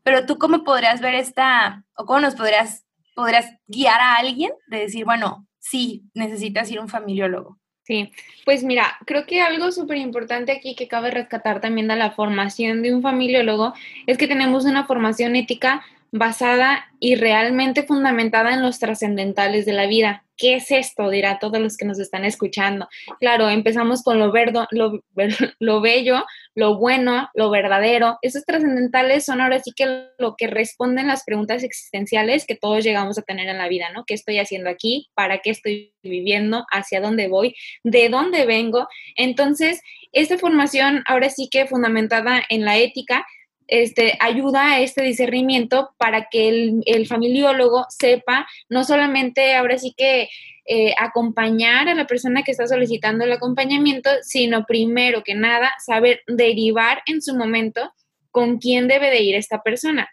Pero 0.02 0.26
tú 0.26 0.36
cómo 0.36 0.64
podrías 0.64 1.00
ver 1.00 1.14
esta, 1.14 1.86
o 1.96 2.04
cómo 2.04 2.20
nos 2.20 2.34
podrías, 2.34 2.84
podrías 3.14 3.46
guiar 3.66 4.02
a 4.02 4.16
alguien 4.16 4.52
de 4.66 4.80
decir, 4.80 5.06
bueno, 5.06 5.46
sí, 5.60 6.10
necesitas 6.12 6.70
ir 6.70 6.78
a 6.78 6.82
un 6.82 6.90
familiólogo. 6.90 7.58
Sí, 7.84 8.12
pues 8.44 8.62
mira, 8.62 8.96
creo 9.06 9.26
que 9.26 9.40
algo 9.40 9.72
súper 9.72 9.96
importante 9.96 10.52
aquí 10.52 10.76
que 10.76 10.86
cabe 10.86 11.10
rescatar 11.10 11.60
también 11.60 11.88
de 11.88 11.96
la 11.96 12.12
formación 12.12 12.80
de 12.82 12.94
un 12.94 13.02
familiólogo 13.02 13.74
es 14.06 14.18
que 14.18 14.28
tenemos 14.28 14.64
una 14.66 14.86
formación 14.86 15.34
ética 15.34 15.82
basada 16.12 16.86
y 17.00 17.16
realmente 17.16 17.82
fundamentada 17.82 18.54
en 18.54 18.62
los 18.62 18.78
trascendentales 18.78 19.66
de 19.66 19.72
la 19.72 19.86
vida. 19.86 20.22
¿Qué 20.42 20.54
es 20.54 20.72
esto? 20.72 21.08
Dirá 21.08 21.38
todos 21.38 21.60
los 21.60 21.76
que 21.76 21.84
nos 21.84 22.00
están 22.00 22.24
escuchando. 22.24 22.88
Claro, 23.20 23.48
empezamos 23.48 24.02
con 24.02 24.18
lo, 24.18 24.32
verdo, 24.32 24.66
lo, 24.72 25.04
lo 25.60 25.80
bello, 25.80 26.24
lo 26.56 26.78
bueno, 26.78 27.30
lo 27.34 27.48
verdadero. 27.48 28.18
Esos 28.22 28.44
trascendentales 28.44 29.24
son 29.24 29.40
ahora 29.40 29.60
sí 29.60 29.70
que 29.70 30.08
lo 30.18 30.34
que 30.34 30.48
responden 30.48 31.06
las 31.06 31.22
preguntas 31.22 31.62
existenciales 31.62 32.44
que 32.44 32.56
todos 32.56 32.82
llegamos 32.82 33.18
a 33.18 33.22
tener 33.22 33.48
en 33.48 33.56
la 33.56 33.68
vida, 33.68 33.90
¿no? 33.94 34.04
¿Qué 34.04 34.14
estoy 34.14 34.40
haciendo 34.40 34.68
aquí? 34.68 35.10
¿Para 35.14 35.38
qué 35.38 35.50
estoy 35.50 35.94
viviendo? 36.02 36.66
¿Hacia 36.72 37.00
dónde 37.00 37.28
voy? 37.28 37.54
¿De 37.84 38.08
dónde 38.08 38.44
vengo? 38.44 38.88
Entonces, 39.14 39.80
esta 40.10 40.38
formación 40.38 41.04
ahora 41.06 41.30
sí 41.30 41.48
que 41.52 41.68
fundamentada 41.68 42.42
en 42.48 42.64
la 42.64 42.78
ética 42.78 43.24
este, 43.72 44.18
ayuda 44.20 44.72
a 44.72 44.80
este 44.80 45.02
discernimiento 45.02 45.94
para 45.96 46.28
que 46.30 46.82
el, 46.84 47.06
familiólogo 47.06 47.86
sepa 47.88 48.46
no 48.68 48.84
solamente 48.84 49.54
ahora 49.54 49.78
sí 49.78 49.94
que 49.96 50.28
eh, 50.66 50.94
acompañar 50.98 51.88
a 51.88 51.94
la 51.94 52.06
persona 52.06 52.42
que 52.42 52.50
está 52.50 52.66
solicitando 52.66 53.24
el 53.24 53.32
acompañamiento, 53.32 54.10
sino 54.20 54.66
primero 54.66 55.22
que 55.22 55.34
nada 55.34 55.72
saber 55.82 56.20
derivar 56.26 57.00
en 57.06 57.22
su 57.22 57.34
momento 57.34 57.94
con 58.30 58.58
quién 58.58 58.88
debe 58.88 59.08
de 59.08 59.22
ir 59.22 59.36
esta 59.36 59.62
persona. 59.62 60.06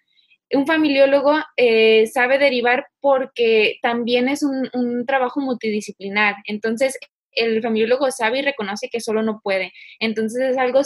Un 0.53 0.65
familiólogo 0.65 1.37
eh, 1.57 2.07
sabe 2.07 2.37
derivar 2.37 2.85
porque 3.01 3.77
también 3.81 4.29
es 4.29 4.41
un, 4.41 5.05
trabajo 5.05 5.41
multidisciplinar. 5.41 6.35
Entonces, 6.45 6.97
el 7.33 7.61
familiólogo 7.61 8.09
sabe 8.11 8.39
y 8.39 8.43
reconoce 8.43 8.87
que 8.89 9.01
solo 9.01 9.21
no 9.21 9.41
puede. 9.43 9.73
Entonces 9.99 10.51
es 10.51 10.57
algo 10.57 10.85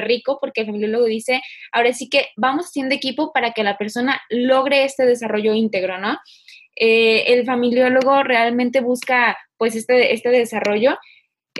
rico 0.00 0.38
porque 0.40 0.62
el 0.62 0.66
familiólogo 0.66 1.04
dice, 1.04 1.42
ahora 1.72 1.92
sí 1.92 2.08
que 2.08 2.28
vamos 2.36 2.66
haciendo 2.66 2.94
equipo 2.94 3.32
para 3.32 3.52
que 3.52 3.64
la 3.64 3.78
persona 3.78 4.20
logre 4.30 4.84
este 4.84 5.04
desarrollo 5.04 5.54
íntegro, 5.54 5.98
¿no? 5.98 6.18
Eh, 6.76 7.34
el 7.34 7.44
familiólogo 7.44 8.22
realmente 8.22 8.80
busca 8.80 9.38
pues 9.56 9.76
este, 9.76 10.12
este 10.12 10.30
desarrollo 10.30 10.98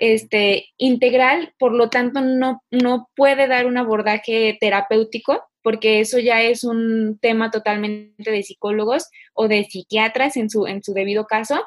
este, 0.01 0.67
integral, 0.77 1.55
por 1.59 1.73
lo 1.73 1.89
tanto 1.89 2.21
no, 2.21 2.63
no 2.71 3.09
puede 3.15 3.47
dar 3.47 3.67
un 3.67 3.79
abordaje 3.79 4.57
terapéutico 4.61 5.45
porque 5.65 6.01
eso 6.01 6.19
ya 6.19 6.43
es 6.43 6.63
un 6.63 7.19
tema 7.21 7.51
totalmente 7.51 8.31
de 8.31 8.43
psicólogos 8.43 9.09
o 9.33 9.49
de 9.49 9.65
psiquiatras 9.65 10.37
en 10.37 10.51
su, 10.51 10.67
en 10.67 10.83
su 10.83 10.93
debido 10.93 11.25
caso. 11.25 11.65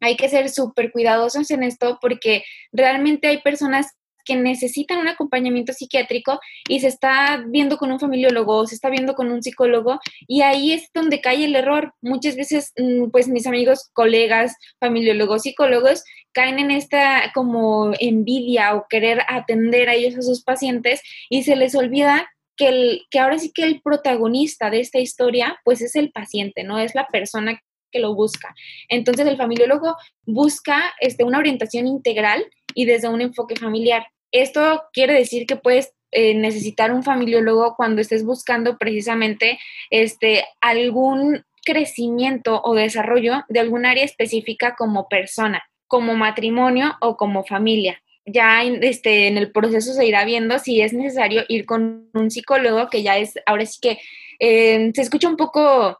Hay 0.00 0.16
que 0.16 0.30
ser 0.30 0.48
súper 0.48 0.90
cuidadosos 0.92 1.50
en 1.50 1.62
esto 1.62 1.98
porque 2.00 2.42
realmente 2.72 3.28
hay 3.28 3.42
personas 3.42 3.98
que 4.28 4.36
necesitan 4.36 4.98
un 4.98 5.08
acompañamiento 5.08 5.72
psiquiátrico 5.72 6.38
y 6.68 6.80
se 6.80 6.88
está 6.88 7.42
viendo 7.48 7.78
con 7.78 7.90
un 7.90 7.98
familiólogo, 7.98 8.66
se 8.66 8.74
está 8.74 8.90
viendo 8.90 9.14
con 9.14 9.32
un 9.32 9.42
psicólogo 9.42 9.98
y 10.26 10.42
ahí 10.42 10.72
es 10.72 10.90
donde 10.92 11.22
cae 11.22 11.46
el 11.46 11.56
error. 11.56 11.94
Muchas 12.02 12.36
veces, 12.36 12.74
mm, 12.76 13.08
pues 13.10 13.26
mis 13.28 13.46
amigos, 13.46 13.88
colegas, 13.94 14.54
familiólogos, 14.78 15.42
psicólogos 15.42 16.04
caen 16.32 16.58
en 16.58 16.70
esta 16.70 17.32
como 17.34 17.92
envidia 17.98 18.74
o 18.74 18.86
querer 18.86 19.20
atender 19.28 19.88
a 19.88 19.94
ellos, 19.94 20.18
a 20.18 20.22
sus 20.22 20.44
pacientes 20.44 21.00
y 21.30 21.44
se 21.44 21.56
les 21.56 21.74
olvida 21.74 22.28
que, 22.54 22.68
el, 22.68 23.06
que 23.10 23.20
ahora 23.20 23.38
sí 23.38 23.50
que 23.54 23.62
el 23.62 23.80
protagonista 23.80 24.68
de 24.68 24.80
esta 24.80 24.98
historia, 24.98 25.58
pues 25.64 25.80
es 25.80 25.96
el 25.96 26.10
paciente, 26.10 26.64
¿no? 26.64 26.78
Es 26.78 26.94
la 26.94 27.06
persona 27.06 27.62
que 27.90 27.98
lo 27.98 28.14
busca. 28.14 28.54
Entonces 28.90 29.26
el 29.26 29.38
familiólogo 29.38 29.96
busca 30.26 30.94
este, 31.00 31.24
una 31.24 31.38
orientación 31.38 31.86
integral 31.86 32.44
y 32.74 32.84
desde 32.84 33.08
un 33.08 33.22
enfoque 33.22 33.56
familiar. 33.56 34.06
Esto 34.32 34.84
quiere 34.92 35.14
decir 35.14 35.46
que 35.46 35.56
puedes 35.56 35.92
eh, 36.10 36.34
necesitar 36.34 36.92
un 36.92 37.02
familiólogo 37.02 37.74
cuando 37.76 38.00
estés 38.00 38.24
buscando 38.24 38.78
precisamente 38.78 39.58
este, 39.90 40.44
algún 40.60 41.44
crecimiento 41.64 42.62
o 42.62 42.74
desarrollo 42.74 43.44
de 43.48 43.60
algún 43.60 43.84
área 43.84 44.04
específica 44.04 44.74
como 44.74 45.08
persona, 45.08 45.62
como 45.86 46.14
matrimonio 46.14 46.96
o 47.00 47.16
como 47.16 47.44
familia. 47.44 48.00
Ya 48.24 48.62
este, 48.62 49.26
en 49.26 49.36
el 49.36 49.52
proceso 49.52 49.92
se 49.92 50.06
irá 50.06 50.24
viendo 50.24 50.58
si 50.58 50.80
es 50.80 50.94
necesario 50.94 51.44
ir 51.48 51.66
con 51.66 52.08
un 52.14 52.30
psicólogo, 52.30 52.88
que 52.88 53.02
ya 53.02 53.18
es, 53.18 53.34
ahora 53.44 53.66
sí 53.66 53.78
que 53.80 53.98
eh, 54.38 54.90
se 54.94 55.02
escucha 55.02 55.28
un 55.28 55.36
poco 55.36 55.98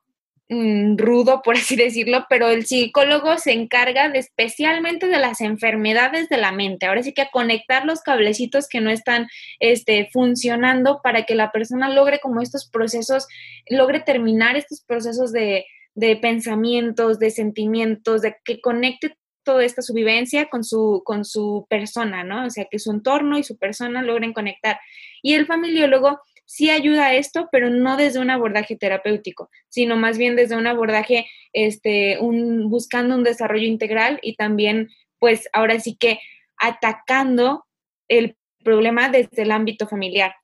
rudo, 0.49 1.43
por 1.43 1.57
así 1.57 1.77
decirlo, 1.77 2.25
pero 2.29 2.49
el 2.49 2.65
psicólogo 2.65 3.37
se 3.39 3.53
encarga 3.53 4.09
de, 4.09 4.19
especialmente 4.19 5.07
de 5.07 5.19
las 5.19 5.41
enfermedades 5.41 6.29
de 6.29 6.39
la 6.39 6.53
mente. 6.53 6.87
Ahora 6.87 7.03
sí 7.03 7.13
que 7.13 7.23
a 7.23 7.31
conectar 7.31 7.85
los 7.85 8.01
cablecitos 8.01 8.69
que 8.69 8.81
no 8.81 8.91
están 8.91 9.29
este, 9.61 10.09
funcionando 10.13 11.01
para 11.03 11.25
que 11.25 11.35
la 11.35 11.53
persona 11.53 11.91
logre 11.91 12.21
como 12.21 12.41
estos 12.41 12.69
procesos, 12.69 13.27
logre 13.69 14.01
terminar 14.01 14.57
estos 14.57 14.81
procesos 14.81 15.33
de, 15.33 15.67
de 15.95 16.17
pensamientos, 16.17 17.19
de 17.19 17.31
sentimientos, 17.31 18.23
de 18.23 18.37
que 18.45 18.61
conecte 18.61 19.17
toda 19.43 19.65
esta 19.65 19.83
su 19.83 19.95
vivencia 19.95 20.49
con 20.51 20.63
su, 20.63 21.03
con 21.05 21.25
su 21.25 21.67
persona, 21.71 22.23
¿no? 22.23 22.47
O 22.47 22.51
sea, 22.51 22.67
que 22.71 22.79
su 22.79 22.91
entorno 22.91 23.39
y 23.39 23.43
su 23.43 23.57
persona 23.57 24.03
logren 24.03 24.33
conectar. 24.33 24.79
Y 25.23 25.35
el 25.35 25.47
familiólogo 25.47 26.21
sí 26.49 26.71
ayuda 26.71 27.09
a 27.09 27.15
esto, 27.15 27.49
pero 27.53 27.69
no 27.69 27.99
desde 27.99 28.21
un 28.21 28.31
abordaje 28.31 28.75
terapéutico, 28.75 29.51
sino 29.69 29.97
más 29.97 30.17
bien 30.17 30.35
desde 30.35 30.57
un 30.57 30.67
abordaje, 30.67 31.27
este, 31.53 32.19
un, 32.21 32.71
buscando 32.71 33.15
un 33.15 33.23
desarrollo 33.23 33.67
integral 33.67 34.19
y 34.23 34.35
también, 34.35 34.89
pues 35.19 35.49
ahora 35.53 35.79
sí 35.79 35.95
que 35.95 36.21
atacando 36.57 37.67
el 38.09 38.37
problema 38.65 39.11
desde 39.11 39.43
el 39.43 39.53
ámbito 39.53 39.87
familiar. 39.87 40.37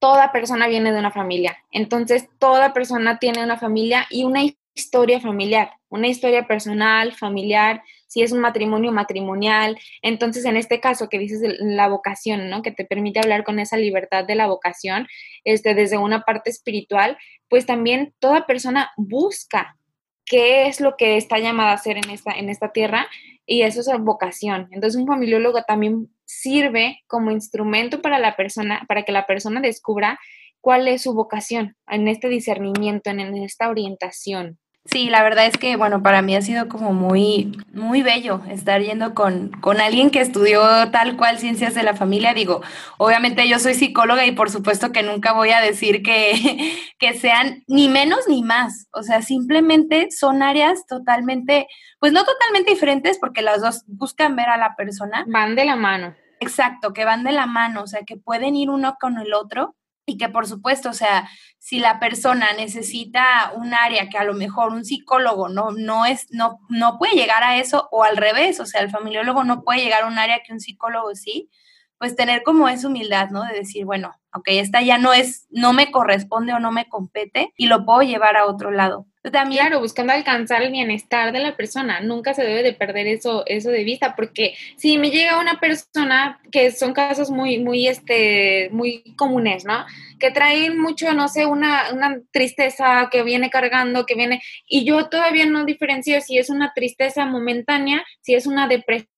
Toda 0.00 0.32
persona 0.32 0.66
viene 0.66 0.92
de 0.92 0.98
una 0.98 1.12
familia, 1.12 1.56
entonces 1.70 2.28
toda 2.40 2.72
persona 2.72 3.20
tiene 3.20 3.42
una 3.42 3.58
familia 3.58 4.06
y 4.10 4.24
una 4.24 4.40
historia 4.74 5.20
familiar, 5.20 5.70
una 5.88 6.08
historia 6.08 6.48
personal, 6.48 7.14
familiar, 7.14 7.82
si 8.08 8.22
es 8.22 8.32
un 8.32 8.40
matrimonio 8.40 8.90
matrimonial. 8.90 9.78
Entonces, 10.02 10.44
en 10.44 10.56
este 10.56 10.80
caso 10.80 11.08
que 11.08 11.18
dices 11.18 11.40
la 11.60 11.88
vocación, 11.88 12.50
¿no? 12.50 12.62
Que 12.62 12.72
te 12.72 12.84
permite 12.84 13.20
hablar 13.20 13.44
con 13.44 13.60
esa 13.60 13.76
libertad 13.76 14.24
de 14.24 14.34
la 14.34 14.48
vocación, 14.48 15.06
este, 15.44 15.74
desde 15.74 15.98
una 15.98 16.22
parte 16.22 16.50
espiritual, 16.50 17.16
pues 17.48 17.66
también 17.66 18.14
toda 18.18 18.46
persona 18.46 18.90
busca 18.96 19.76
qué 20.24 20.66
es 20.66 20.80
lo 20.80 20.96
que 20.96 21.16
está 21.16 21.38
llamada 21.38 21.70
a 21.70 21.74
hacer 21.74 21.96
en 21.96 22.10
esta, 22.10 22.32
en 22.32 22.48
esta 22.48 22.72
tierra 22.72 23.06
y 23.46 23.62
eso 23.62 23.80
es 23.80 23.88
vocación. 24.00 24.68
Entonces, 24.72 25.00
un 25.00 25.06
familiólogo 25.06 25.62
también 25.62 26.10
sirve 26.24 27.00
como 27.06 27.30
instrumento 27.30 28.02
para 28.02 28.18
la 28.18 28.36
persona, 28.36 28.84
para 28.88 29.04
que 29.04 29.12
la 29.12 29.26
persona 29.26 29.60
descubra 29.60 30.18
cuál 30.60 30.88
es 30.88 31.02
su 31.02 31.14
vocación 31.14 31.76
en 31.86 32.08
este 32.08 32.28
discernimiento, 32.28 33.10
en 33.10 33.20
esta 33.36 33.70
orientación. 33.70 34.58
Sí, 34.90 35.10
la 35.10 35.22
verdad 35.22 35.44
es 35.44 35.58
que, 35.58 35.76
bueno, 35.76 36.02
para 36.02 36.22
mí 36.22 36.34
ha 36.34 36.40
sido 36.40 36.66
como 36.66 36.94
muy, 36.94 37.52
muy 37.74 38.02
bello 38.02 38.40
estar 38.48 38.80
yendo 38.80 39.14
con, 39.14 39.50
con 39.60 39.82
alguien 39.82 40.10
que 40.10 40.22
estudió 40.22 40.90
tal 40.90 41.18
cual 41.18 41.38
ciencias 41.38 41.74
de 41.74 41.82
la 41.82 41.94
familia. 41.94 42.32
Digo, 42.32 42.62
obviamente 42.96 43.46
yo 43.46 43.58
soy 43.58 43.74
psicóloga 43.74 44.24
y 44.24 44.32
por 44.32 44.48
supuesto 44.48 44.90
que 44.90 45.02
nunca 45.02 45.32
voy 45.32 45.50
a 45.50 45.60
decir 45.60 46.02
que, 46.02 46.74
que 46.98 47.12
sean 47.12 47.64
ni 47.66 47.90
menos 47.90 48.20
ni 48.28 48.42
más. 48.42 48.88
O 48.92 49.02
sea, 49.02 49.20
simplemente 49.20 50.08
son 50.10 50.42
áreas 50.42 50.86
totalmente, 50.86 51.66
pues 52.00 52.14
no 52.14 52.24
totalmente 52.24 52.70
diferentes 52.70 53.18
porque 53.18 53.42
las 53.42 53.60
dos 53.60 53.84
buscan 53.86 54.36
ver 54.36 54.48
a 54.48 54.56
la 54.56 54.74
persona. 54.74 55.26
Van 55.28 55.54
de 55.54 55.66
la 55.66 55.76
mano. 55.76 56.14
Exacto, 56.40 56.94
que 56.94 57.04
van 57.04 57.24
de 57.24 57.32
la 57.32 57.46
mano, 57.46 57.82
o 57.82 57.86
sea, 57.86 58.02
que 58.06 58.16
pueden 58.16 58.56
ir 58.56 58.70
uno 58.70 58.96
con 58.98 59.18
el 59.18 59.34
otro 59.34 59.74
y 60.08 60.16
que 60.16 60.28
por 60.28 60.46
supuesto, 60.46 60.90
o 60.90 60.94
sea, 60.94 61.28
si 61.58 61.80
la 61.80 62.00
persona 62.00 62.46
necesita 62.56 63.52
un 63.54 63.74
área 63.74 64.08
que 64.08 64.18
a 64.18 64.24
lo 64.24 64.34
mejor 64.34 64.72
un 64.72 64.84
psicólogo 64.84 65.48
no, 65.48 65.72
no 65.72 66.06
es, 66.06 66.26
no, 66.30 66.60
no 66.68 66.98
puede 66.98 67.14
llegar 67.14 67.42
a 67.42 67.58
eso, 67.58 67.88
o 67.90 68.04
al 68.04 68.16
revés, 68.16 68.60
o 68.60 68.66
sea, 68.66 68.80
el 68.80 68.90
familiólogo 68.90 69.44
no 69.44 69.62
puede 69.62 69.80
llegar 69.80 70.04
a 70.04 70.06
un 70.06 70.18
área 70.18 70.40
que 70.44 70.52
un 70.52 70.60
psicólogo 70.60 71.14
sí, 71.14 71.50
pues 71.98 72.16
tener 72.16 72.42
como 72.42 72.68
esa 72.68 72.86
humildad, 72.88 73.30
¿no? 73.30 73.44
De 73.44 73.54
decir, 73.54 73.84
bueno, 73.84 74.14
ok, 74.32 74.46
esta 74.48 74.80
ya 74.82 74.98
no 74.98 75.12
es, 75.12 75.46
no 75.50 75.72
me 75.72 75.90
corresponde 75.90 76.52
o 76.54 76.60
no 76.60 76.72
me 76.72 76.88
compete 76.88 77.52
y 77.56 77.66
lo 77.66 77.84
puedo 77.84 78.02
llevar 78.02 78.36
a 78.36 78.46
otro 78.46 78.70
lado. 78.70 79.06
También, 79.22 79.66
claro, 79.66 79.80
buscando 79.80 80.12
alcanzar 80.12 80.62
el 80.62 80.70
bienestar 80.70 81.32
de 81.32 81.40
la 81.40 81.56
persona, 81.56 82.00
nunca 82.00 82.34
se 82.34 82.44
debe 82.44 82.62
de 82.62 82.72
perder 82.72 83.08
eso, 83.08 83.42
eso 83.46 83.70
de 83.70 83.82
vista, 83.82 84.14
porque 84.14 84.54
si 84.76 84.96
me 84.96 85.10
llega 85.10 85.40
una 85.40 85.58
persona, 85.58 86.40
que 86.52 86.70
son 86.70 86.92
casos 86.92 87.30
muy, 87.30 87.58
muy, 87.58 87.88
este, 87.88 88.68
muy 88.70 89.14
comunes, 89.16 89.64
¿no? 89.64 89.84
Que 90.20 90.30
traen 90.30 90.78
mucho, 90.78 91.12
no 91.14 91.28
sé, 91.28 91.46
una, 91.46 91.92
una 91.92 92.20
tristeza 92.30 93.08
que 93.10 93.24
viene 93.24 93.50
cargando, 93.50 94.06
que 94.06 94.14
viene, 94.14 94.40
y 94.68 94.84
yo 94.84 95.08
todavía 95.08 95.46
no 95.46 95.64
diferencio 95.64 96.20
si 96.20 96.38
es 96.38 96.48
una 96.48 96.72
tristeza 96.72 97.26
momentánea, 97.26 98.04
si 98.20 98.34
es 98.34 98.46
una 98.46 98.68
depresión 98.68 99.17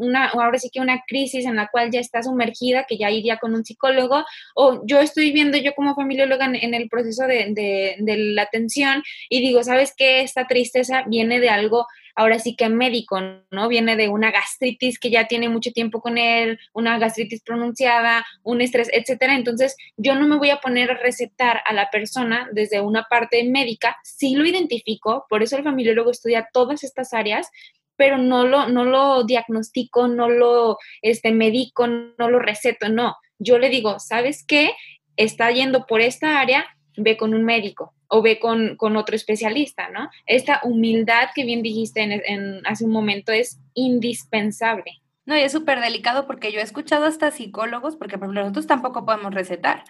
una, 0.00 0.26
ahora 0.28 0.58
sí 0.58 0.70
que 0.72 0.80
una 0.80 1.02
crisis 1.06 1.44
en 1.46 1.56
la 1.56 1.68
cual 1.68 1.90
ya 1.90 2.00
está 2.00 2.22
sumergida, 2.22 2.84
que 2.88 2.96
ya 2.96 3.10
iría 3.10 3.38
con 3.38 3.54
un 3.54 3.64
psicólogo, 3.64 4.24
o 4.54 4.82
yo 4.86 5.00
estoy 5.00 5.32
viendo 5.32 5.58
yo 5.58 5.74
como 5.74 5.94
familióloga 5.94 6.46
en, 6.46 6.74
el 6.74 6.88
proceso 6.88 7.26
de, 7.26 7.52
de, 7.98 8.16
la 8.16 8.42
atención 8.42 9.02
y 9.28 9.40
digo, 9.40 9.62
¿sabes 9.62 9.94
qué? 9.96 10.22
Esta 10.22 10.46
tristeza 10.46 11.04
viene 11.06 11.40
de 11.40 11.50
algo 11.50 11.86
ahora 12.16 12.38
sí 12.38 12.54
que 12.56 12.68
médico, 12.68 13.20
¿no? 13.50 13.68
Viene 13.68 13.96
de 13.96 14.08
una 14.08 14.30
gastritis 14.30 14.98
que 14.98 15.10
ya 15.10 15.26
tiene 15.26 15.48
mucho 15.48 15.72
tiempo 15.72 16.00
con 16.00 16.16
él, 16.16 16.58
una 16.72 16.98
gastritis 16.98 17.42
pronunciada, 17.42 18.24
un 18.42 18.60
estrés, 18.60 18.88
etcétera. 18.92 19.34
Entonces, 19.34 19.76
yo 19.96 20.14
no 20.14 20.26
me 20.26 20.36
voy 20.36 20.50
a 20.50 20.60
poner 20.60 20.92
a 20.92 20.96
recetar 20.96 21.60
a 21.64 21.72
la 21.72 21.90
persona 21.90 22.48
desde 22.52 22.80
una 22.80 23.04
parte 23.10 23.42
médica, 23.44 23.96
sí 24.04 24.36
lo 24.36 24.46
identifico, 24.46 25.26
por 25.28 25.42
eso 25.42 25.56
el 25.56 25.64
familiólogo 25.64 26.10
estudia 26.10 26.48
todas 26.52 26.84
estas 26.84 27.12
áreas, 27.12 27.50
pero 27.96 28.18
no 28.18 28.46
lo, 28.46 28.68
no 28.68 28.84
lo 28.84 29.24
diagnostico, 29.24 30.08
no 30.08 30.28
lo 30.28 30.78
este, 31.02 31.32
medico, 31.32 31.86
no 31.86 32.30
lo 32.30 32.38
receto, 32.38 32.88
no. 32.88 33.16
Yo 33.38 33.58
le 33.58 33.68
digo, 33.68 33.98
¿sabes 33.98 34.44
qué? 34.46 34.72
Está 35.16 35.50
yendo 35.50 35.86
por 35.86 36.00
esta 36.00 36.40
área, 36.40 36.66
ve 36.96 37.16
con 37.16 37.34
un 37.34 37.44
médico 37.44 37.92
o 38.08 38.22
ve 38.22 38.38
con, 38.38 38.76
otro 38.96 39.16
especialista, 39.16 39.88
¿no? 39.90 40.08
Esta 40.26 40.60
humildad 40.62 41.30
que 41.34 41.44
bien 41.44 41.62
dijiste 41.62 42.02
en, 42.02 42.66
hace 42.66 42.84
un 42.84 42.92
momento 42.92 43.32
es 43.32 43.58
indispensable. 43.74 45.00
No, 45.26 45.36
y 45.36 45.40
es 45.40 45.52
súper 45.52 45.80
delicado 45.80 46.26
porque 46.26 46.52
yo 46.52 46.60
he 46.60 46.62
escuchado 46.62 47.06
hasta 47.06 47.30
psicólogos, 47.30 47.96
porque 47.96 48.18
por 48.18 48.28
nosotros 48.28 48.66
tampoco 48.66 49.06
podemos 49.06 49.32
recetar. 49.32 49.84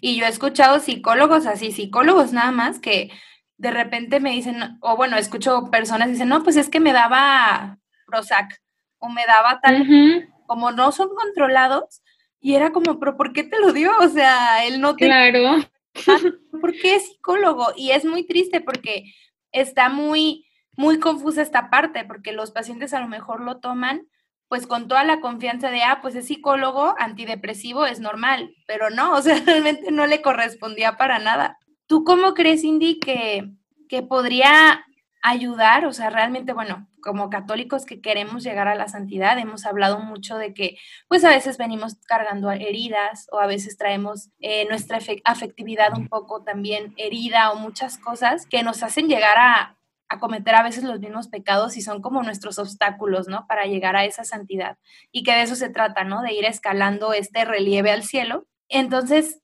Y 0.00 0.16
yo 0.16 0.26
he 0.26 0.28
escuchado 0.28 0.78
psicólogos 0.78 1.46
así, 1.46 1.72
psicólogos 1.72 2.32
nada 2.32 2.52
más, 2.52 2.78
que 2.80 3.10
de 3.56 3.70
repente 3.70 4.20
me 4.20 4.30
dicen, 4.30 4.78
o 4.80 4.96
bueno, 4.96 5.16
escucho 5.16 5.70
personas 5.70 6.08
dicen, 6.08 6.28
no, 6.28 6.42
pues 6.42 6.56
es 6.56 6.68
que 6.68 6.80
me 6.80 6.92
daba 6.92 7.78
Prozac 8.06 8.60
o 8.98 9.08
me 9.08 9.24
daba 9.26 9.60
tal, 9.60 10.28
como 10.46 10.72
no 10.72 10.92
son 10.92 11.08
controlados, 11.14 12.02
y 12.40 12.54
era 12.54 12.72
como, 12.72 12.98
pero 12.98 13.16
¿por 13.16 13.32
qué 13.32 13.44
te 13.44 13.58
lo 13.58 13.72
dio? 13.72 13.90
O 14.00 14.08
sea, 14.08 14.64
él 14.66 14.80
no 14.80 14.96
te... 14.96 15.06
Claro. 15.06 15.56
¿Por 16.60 16.72
qué 16.72 16.96
es 16.96 17.06
psicólogo? 17.08 17.68
Y 17.76 17.90
es 17.90 18.04
muy 18.04 18.26
triste 18.26 18.60
porque 18.60 19.04
está 19.52 19.88
muy, 19.88 20.46
muy 20.76 20.98
confusa 20.98 21.42
esta 21.42 21.70
parte, 21.70 22.04
porque 22.04 22.32
los 22.32 22.50
pacientes 22.50 22.92
a 22.92 23.00
lo 23.00 23.08
mejor 23.08 23.40
lo 23.40 23.60
toman 23.60 24.08
pues 24.48 24.66
con 24.66 24.88
toda 24.88 25.04
la 25.04 25.20
confianza 25.20 25.70
de, 25.70 25.82
ah, 25.82 25.98
pues 26.00 26.14
es 26.14 26.26
psicólogo, 26.26 26.94
antidepresivo, 26.98 27.86
es 27.86 28.00
normal, 28.00 28.54
pero 28.66 28.90
no, 28.90 29.12
o 29.16 29.22
sea, 29.22 29.40
realmente 29.44 29.90
no 29.90 30.06
le 30.06 30.22
correspondía 30.22 30.96
para 30.96 31.18
nada. 31.18 31.58
¿Tú 31.86 32.04
cómo 32.04 32.34
crees, 32.34 32.62
Cindy, 32.62 32.98
que, 32.98 33.50
que 33.88 34.02
podría 34.02 34.84
ayudar? 35.22 35.86
O 35.86 35.92
sea, 35.92 36.10
realmente, 36.10 36.52
bueno, 36.52 36.88
como 37.04 37.28
católicos 37.28 37.84
que 37.84 38.00
queremos 38.00 38.42
llegar 38.42 38.66
a 38.66 38.74
la 38.74 38.88
santidad, 38.88 39.38
hemos 39.38 39.66
hablado 39.66 39.98
mucho 39.98 40.38
de 40.38 40.54
que, 40.54 40.78
pues 41.06 41.22
a 41.24 41.28
veces 41.28 41.58
venimos 41.58 41.96
cargando 42.06 42.50
heridas 42.50 43.26
o 43.30 43.38
a 43.38 43.46
veces 43.46 43.76
traemos 43.76 44.30
eh, 44.40 44.66
nuestra 44.68 44.98
afectividad 45.24 45.96
un 45.96 46.08
poco 46.08 46.42
también 46.42 46.94
herida 46.96 47.52
o 47.52 47.56
muchas 47.56 47.98
cosas 47.98 48.46
que 48.46 48.62
nos 48.62 48.82
hacen 48.82 49.08
llegar 49.08 49.36
a, 49.36 49.76
a 50.08 50.18
cometer 50.18 50.54
a 50.54 50.62
veces 50.62 50.84
los 50.84 51.00
mismos 51.00 51.28
pecados 51.28 51.76
y 51.76 51.82
son 51.82 52.00
como 52.00 52.22
nuestros 52.22 52.58
obstáculos, 52.58 53.28
¿no? 53.28 53.46
Para 53.46 53.66
llegar 53.66 53.96
a 53.96 54.06
esa 54.06 54.24
santidad. 54.24 54.78
Y 55.12 55.22
que 55.22 55.32
de 55.32 55.42
eso 55.42 55.56
se 55.56 55.68
trata, 55.68 56.04
¿no? 56.04 56.22
De 56.22 56.32
ir 56.32 56.46
escalando 56.46 57.12
este 57.12 57.44
relieve 57.44 57.90
al 57.90 58.02
cielo. 58.02 58.46
Entonces, 58.68 59.40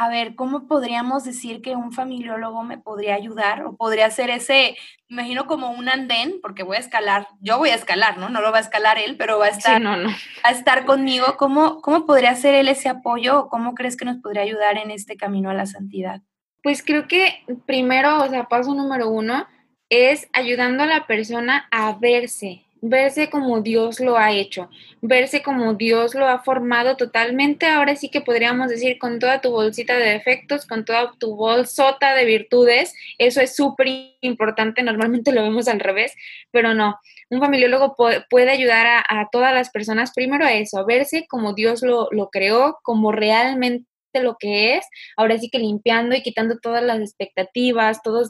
a 0.00 0.08
ver, 0.08 0.36
¿cómo 0.36 0.68
podríamos 0.68 1.24
decir 1.24 1.60
que 1.60 1.74
un 1.74 1.90
familiólogo 1.90 2.62
me 2.62 2.78
podría 2.78 3.16
ayudar? 3.16 3.64
O 3.64 3.74
podría 3.74 4.08
ser 4.10 4.30
ese, 4.30 4.76
me 5.08 5.22
imagino 5.22 5.48
como 5.48 5.72
un 5.72 5.88
andén, 5.88 6.36
porque 6.40 6.62
voy 6.62 6.76
a 6.76 6.80
escalar, 6.80 7.26
yo 7.40 7.58
voy 7.58 7.70
a 7.70 7.74
escalar, 7.74 8.16
¿no? 8.16 8.28
No 8.28 8.40
lo 8.40 8.52
va 8.52 8.58
a 8.58 8.60
escalar 8.60 8.96
él, 8.96 9.16
pero 9.16 9.40
va 9.40 9.46
a 9.46 9.48
estar, 9.48 9.80
no, 9.80 9.96
no. 9.96 10.10
a 10.44 10.50
estar 10.52 10.84
conmigo. 10.84 11.36
¿Cómo, 11.36 11.80
¿Cómo 11.80 12.06
podría 12.06 12.36
ser 12.36 12.54
él 12.54 12.68
ese 12.68 12.88
apoyo 12.88 13.40
o 13.40 13.48
cómo 13.48 13.74
crees 13.74 13.96
que 13.96 14.04
nos 14.04 14.18
podría 14.18 14.42
ayudar 14.42 14.78
en 14.78 14.92
este 14.92 15.16
camino 15.16 15.50
a 15.50 15.54
la 15.54 15.66
santidad? 15.66 16.22
Pues 16.62 16.84
creo 16.84 17.08
que 17.08 17.42
primero, 17.66 18.22
o 18.22 18.28
sea, 18.28 18.44
paso 18.44 18.72
número 18.74 19.08
uno, 19.08 19.48
es 19.88 20.28
ayudando 20.32 20.84
a 20.84 20.86
la 20.86 21.08
persona 21.08 21.66
a 21.72 21.92
verse, 21.94 22.64
verse 22.80 23.30
como 23.30 23.60
Dios 23.60 24.00
lo 24.00 24.16
ha 24.16 24.32
hecho, 24.32 24.68
verse 25.00 25.42
como 25.42 25.74
Dios 25.74 26.14
lo 26.14 26.26
ha 26.26 26.40
formado 26.40 26.96
totalmente. 26.96 27.66
Ahora 27.66 27.96
sí 27.96 28.08
que 28.08 28.20
podríamos 28.20 28.68
decir 28.68 28.98
con 28.98 29.18
toda 29.18 29.40
tu 29.40 29.50
bolsita 29.50 29.96
de 29.96 30.12
defectos, 30.12 30.66
con 30.66 30.84
toda 30.84 31.12
tu 31.18 31.36
bolsota 31.36 32.14
de 32.14 32.24
virtudes. 32.24 32.94
Eso 33.18 33.40
es 33.40 33.54
súper 33.56 33.88
importante. 34.20 34.82
Normalmente 34.82 35.32
lo 35.32 35.42
vemos 35.42 35.68
al 35.68 35.80
revés, 35.80 36.14
pero 36.50 36.74
no. 36.74 36.98
Un 37.30 37.40
familiólogo 37.40 37.94
puede, 37.96 38.50
ayudar 38.50 38.86
a, 38.86 39.04
a, 39.06 39.28
todas 39.30 39.52
las 39.52 39.70
personas 39.70 40.12
primero 40.14 40.46
a 40.46 40.54
eso, 40.54 40.78
a 40.78 40.84
verse 40.86 41.26
como 41.28 41.52
Dios 41.52 41.82
lo, 41.82 42.08
lo 42.10 42.30
creó, 42.30 42.78
como 42.82 43.12
realmente 43.12 43.86
lo 44.22 44.36
que 44.38 44.76
es, 44.76 44.86
ahora 45.16 45.38
sí 45.38 45.50
que 45.50 45.58
limpiando 45.58 46.14
y 46.14 46.22
quitando 46.22 46.58
todas 46.58 46.82
las 46.82 47.00
expectativas, 47.00 48.02
todas 48.02 48.28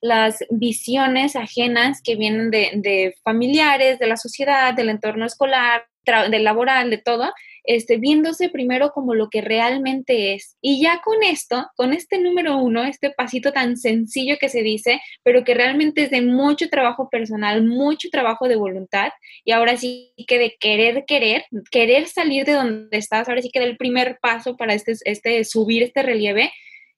las 0.00 0.38
visiones 0.50 1.36
ajenas 1.36 2.00
que 2.02 2.16
vienen 2.16 2.50
de, 2.50 2.70
de 2.74 3.14
familiares, 3.24 3.98
de 3.98 4.06
la 4.06 4.16
sociedad, 4.16 4.74
del 4.74 4.88
entorno 4.88 5.26
escolar, 5.26 5.86
del 6.30 6.44
laboral, 6.44 6.90
de 6.90 6.98
todo, 6.98 7.32
este, 7.64 7.96
viéndose 7.96 8.48
primero 8.48 8.90
como 8.90 9.14
lo 9.14 9.28
que 9.28 9.40
realmente 9.40 10.34
es. 10.34 10.56
Y 10.60 10.82
ya 10.82 11.00
con 11.02 11.22
esto, 11.22 11.68
con 11.76 11.92
este 11.92 12.18
número 12.18 12.56
uno, 12.58 12.84
este 12.84 13.10
pasito 13.10 13.52
tan 13.52 13.76
sencillo 13.76 14.36
que 14.40 14.48
se 14.48 14.62
dice, 14.62 15.00
pero 15.22 15.44
que 15.44 15.54
realmente 15.54 16.04
es 16.04 16.10
de 16.10 16.22
mucho 16.22 16.68
trabajo 16.68 17.08
personal, 17.08 17.64
mucho 17.64 18.08
trabajo 18.10 18.48
de 18.48 18.56
voluntad, 18.56 19.12
y 19.44 19.52
ahora 19.52 19.76
sí 19.76 20.12
que 20.26 20.38
de 20.38 20.56
querer, 20.58 21.04
querer, 21.06 21.44
querer 21.70 22.06
salir 22.08 22.44
de 22.44 22.52
donde 22.52 22.96
estás, 22.96 23.28
ahora 23.28 23.42
sí 23.42 23.50
que 23.50 23.60
el 23.60 23.76
primer 23.76 24.18
paso 24.20 24.56
para 24.56 24.74
este, 24.74 24.94
este 25.04 25.44
subir 25.44 25.82
este 25.82 26.02
relieve, 26.02 26.52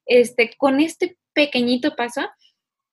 este, 0.07 0.51
con 0.57 0.81
este 0.81 1.17
pequeñito 1.33 1.95
paso, 1.97 2.29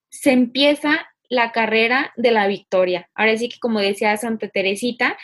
se 0.10 0.31
empieza 0.31 1.07
la 1.29 1.53
carrera 1.53 2.12
de 2.17 2.31
la 2.31 2.47
victoria. 2.47 3.10
Ahora 3.15 3.38
sí 3.38 3.47
que 3.47 3.60
como 3.60 3.79
decía 3.79 4.17
Santa 4.17 4.49
Teresita, 4.49 5.17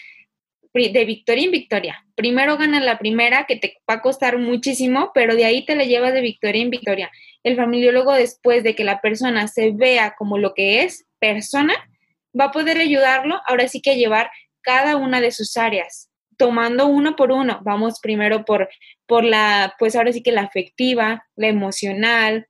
de 0.77 1.05
victoria 1.05 1.45
en 1.45 1.51
victoria. 1.51 2.05
Primero 2.15 2.57
ganas 2.57 2.83
la 2.83 2.97
primera, 2.97 3.45
que 3.45 3.55
te 3.55 3.77
va 3.89 3.95
a 3.95 4.01
costar 4.01 4.37
muchísimo, 4.37 5.11
pero 5.13 5.35
de 5.35 5.45
ahí 5.45 5.65
te 5.65 5.75
la 5.75 5.83
llevas 5.83 6.13
de 6.13 6.21
victoria 6.21 6.61
en 6.61 6.69
victoria. 6.69 7.11
El 7.43 7.55
familiólogo, 7.55 8.13
después 8.13 8.63
de 8.63 8.75
que 8.75 8.83
la 8.83 9.01
persona 9.01 9.47
se 9.47 9.71
vea 9.71 10.15
como 10.17 10.37
lo 10.37 10.53
que 10.53 10.83
es 10.83 11.05
persona, 11.19 11.73
va 12.39 12.45
a 12.45 12.51
poder 12.51 12.77
ayudarlo 12.77 13.41
ahora 13.47 13.67
sí 13.67 13.81
que 13.81 13.91
a 13.91 13.95
llevar 13.95 14.29
cada 14.61 14.95
una 14.95 15.21
de 15.21 15.31
sus 15.31 15.57
áreas, 15.57 16.09
tomando 16.37 16.87
uno 16.87 17.15
por 17.15 17.31
uno. 17.31 17.59
Vamos 17.63 17.99
primero 18.01 18.45
por, 18.45 18.69
por 19.05 19.23
la, 19.23 19.73
pues 19.79 19.95
ahora 19.95 20.11
sí 20.11 20.21
que 20.21 20.31
la 20.31 20.41
afectiva, 20.41 21.25
la 21.35 21.47
emocional, 21.47 22.47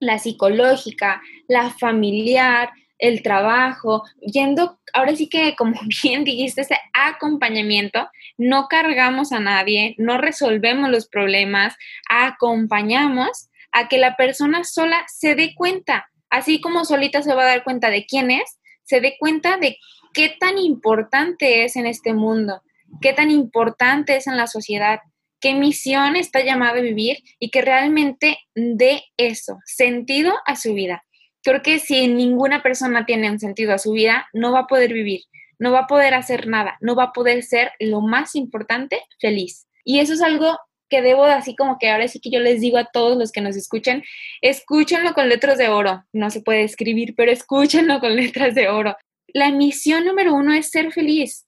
la 0.00 0.18
psicológica, 0.18 1.22
la 1.48 1.70
familiar, 1.70 2.70
el 3.02 3.20
trabajo, 3.22 4.04
yendo, 4.20 4.78
ahora 4.94 5.16
sí 5.16 5.28
que 5.28 5.56
como 5.56 5.74
bien 6.02 6.22
dijiste, 6.22 6.60
ese 6.60 6.78
acompañamiento, 6.94 8.08
no 8.38 8.68
cargamos 8.68 9.32
a 9.32 9.40
nadie, 9.40 9.96
no 9.98 10.18
resolvemos 10.18 10.88
los 10.88 11.08
problemas, 11.08 11.76
acompañamos 12.08 13.50
a 13.72 13.88
que 13.88 13.98
la 13.98 14.16
persona 14.16 14.62
sola 14.62 15.04
se 15.08 15.34
dé 15.34 15.52
cuenta, 15.54 16.08
así 16.30 16.60
como 16.60 16.84
solita 16.84 17.22
se 17.22 17.34
va 17.34 17.42
a 17.42 17.46
dar 17.46 17.64
cuenta 17.64 17.90
de 17.90 18.06
quién 18.06 18.30
es, 18.30 18.60
se 18.84 19.00
dé 19.00 19.16
cuenta 19.18 19.56
de 19.56 19.78
qué 20.14 20.36
tan 20.38 20.56
importante 20.58 21.64
es 21.64 21.74
en 21.74 21.86
este 21.86 22.14
mundo, 22.14 22.62
qué 23.00 23.12
tan 23.12 23.32
importante 23.32 24.14
es 24.14 24.28
en 24.28 24.36
la 24.36 24.46
sociedad, 24.46 25.00
qué 25.40 25.54
misión 25.54 26.14
está 26.14 26.44
llamada 26.44 26.78
a 26.78 26.82
vivir 26.82 27.18
y 27.40 27.50
que 27.50 27.62
realmente 27.62 28.38
dé 28.54 29.02
eso, 29.16 29.58
sentido 29.64 30.34
a 30.46 30.54
su 30.54 30.72
vida. 30.74 31.04
Creo 31.42 31.62
que 31.62 31.78
si 31.78 32.06
ninguna 32.08 32.62
persona 32.62 33.04
tiene 33.04 33.30
un 33.30 33.40
sentido 33.40 33.74
a 33.74 33.78
su 33.78 33.92
vida, 33.92 34.28
no 34.32 34.52
va 34.52 34.60
a 34.60 34.66
poder 34.66 34.92
vivir, 34.92 35.22
no 35.58 35.72
va 35.72 35.80
a 35.80 35.86
poder 35.86 36.14
hacer 36.14 36.46
nada, 36.46 36.76
no 36.80 36.94
va 36.94 37.04
a 37.04 37.12
poder 37.12 37.42
ser 37.42 37.72
lo 37.80 38.00
más 38.00 38.34
importante, 38.34 39.02
feliz. 39.20 39.66
Y 39.84 39.98
eso 39.98 40.12
es 40.12 40.22
algo 40.22 40.58
que 40.88 41.02
debo, 41.02 41.24
así 41.24 41.56
como 41.56 41.78
que 41.78 41.90
ahora 41.90 42.06
sí 42.06 42.20
que 42.20 42.30
yo 42.30 42.38
les 42.38 42.60
digo 42.60 42.78
a 42.78 42.84
todos 42.84 43.16
los 43.16 43.32
que 43.32 43.40
nos 43.40 43.56
escuchen, 43.56 44.04
escúchenlo 44.42 45.14
con 45.14 45.28
letras 45.28 45.58
de 45.58 45.68
oro. 45.68 46.04
No 46.12 46.30
se 46.30 46.42
puede 46.42 46.64
escribir, 46.64 47.14
pero 47.16 47.32
escúchenlo 47.32 47.98
con 47.98 48.14
letras 48.16 48.54
de 48.54 48.68
oro. 48.68 48.96
La 49.28 49.50
misión 49.50 50.04
número 50.04 50.34
uno 50.34 50.52
es 50.52 50.70
ser 50.70 50.92
feliz. 50.92 51.46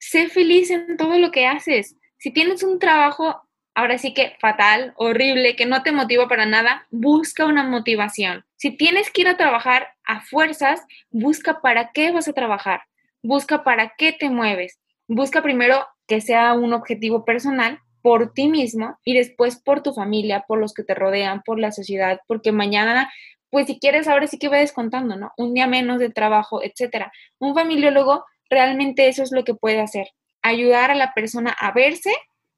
Sé 0.00 0.28
feliz 0.28 0.70
en 0.70 0.96
todo 0.96 1.18
lo 1.18 1.30
que 1.30 1.46
haces. 1.46 1.96
Si 2.18 2.32
tienes 2.32 2.62
un 2.62 2.78
trabajo, 2.78 3.40
ahora 3.74 3.96
sí 3.96 4.12
que 4.12 4.36
fatal, 4.40 4.92
horrible, 4.96 5.54
que 5.54 5.64
no 5.64 5.82
te 5.82 5.92
motiva 5.92 6.28
para 6.28 6.44
nada, 6.44 6.86
busca 6.90 7.46
una 7.46 7.62
motivación. 7.62 8.44
Si 8.58 8.76
tienes 8.76 9.12
que 9.12 9.20
ir 9.20 9.28
a 9.28 9.36
trabajar 9.36 9.86
a 10.04 10.20
fuerzas, 10.20 10.84
busca 11.10 11.60
para 11.60 11.92
qué 11.92 12.10
vas 12.10 12.26
a 12.26 12.32
trabajar. 12.32 12.80
Busca 13.22 13.62
para 13.62 13.94
qué 13.96 14.12
te 14.12 14.30
mueves. 14.30 14.80
Busca 15.06 15.42
primero 15.42 15.86
que 16.08 16.20
sea 16.20 16.54
un 16.54 16.72
objetivo 16.72 17.24
personal 17.24 17.78
por 18.02 18.32
ti 18.32 18.48
mismo 18.48 18.98
y 19.04 19.14
después 19.14 19.62
por 19.62 19.84
tu 19.84 19.94
familia, 19.94 20.44
por 20.48 20.58
los 20.58 20.74
que 20.74 20.82
te 20.82 20.94
rodean, 20.94 21.42
por 21.46 21.60
la 21.60 21.70
sociedad, 21.70 22.20
porque 22.26 22.50
mañana, 22.50 23.12
pues 23.48 23.68
si 23.68 23.78
quieres, 23.78 24.08
ahora 24.08 24.26
sí 24.26 24.38
que 24.38 24.48
va 24.48 24.56
descontando, 24.56 25.14
¿no? 25.14 25.30
Un 25.36 25.54
día 25.54 25.68
menos 25.68 26.00
de 26.00 26.10
trabajo, 26.10 26.60
etcétera. 26.60 27.12
Un 27.38 27.54
familiólogo 27.54 28.24
realmente 28.50 29.06
eso 29.06 29.22
es 29.22 29.30
lo 29.30 29.44
que 29.44 29.54
puede 29.54 29.80
hacer, 29.80 30.08
ayudar 30.42 30.90
a 30.90 30.96
la 30.96 31.14
persona 31.14 31.50
a 31.50 31.70
verse, 31.70 32.12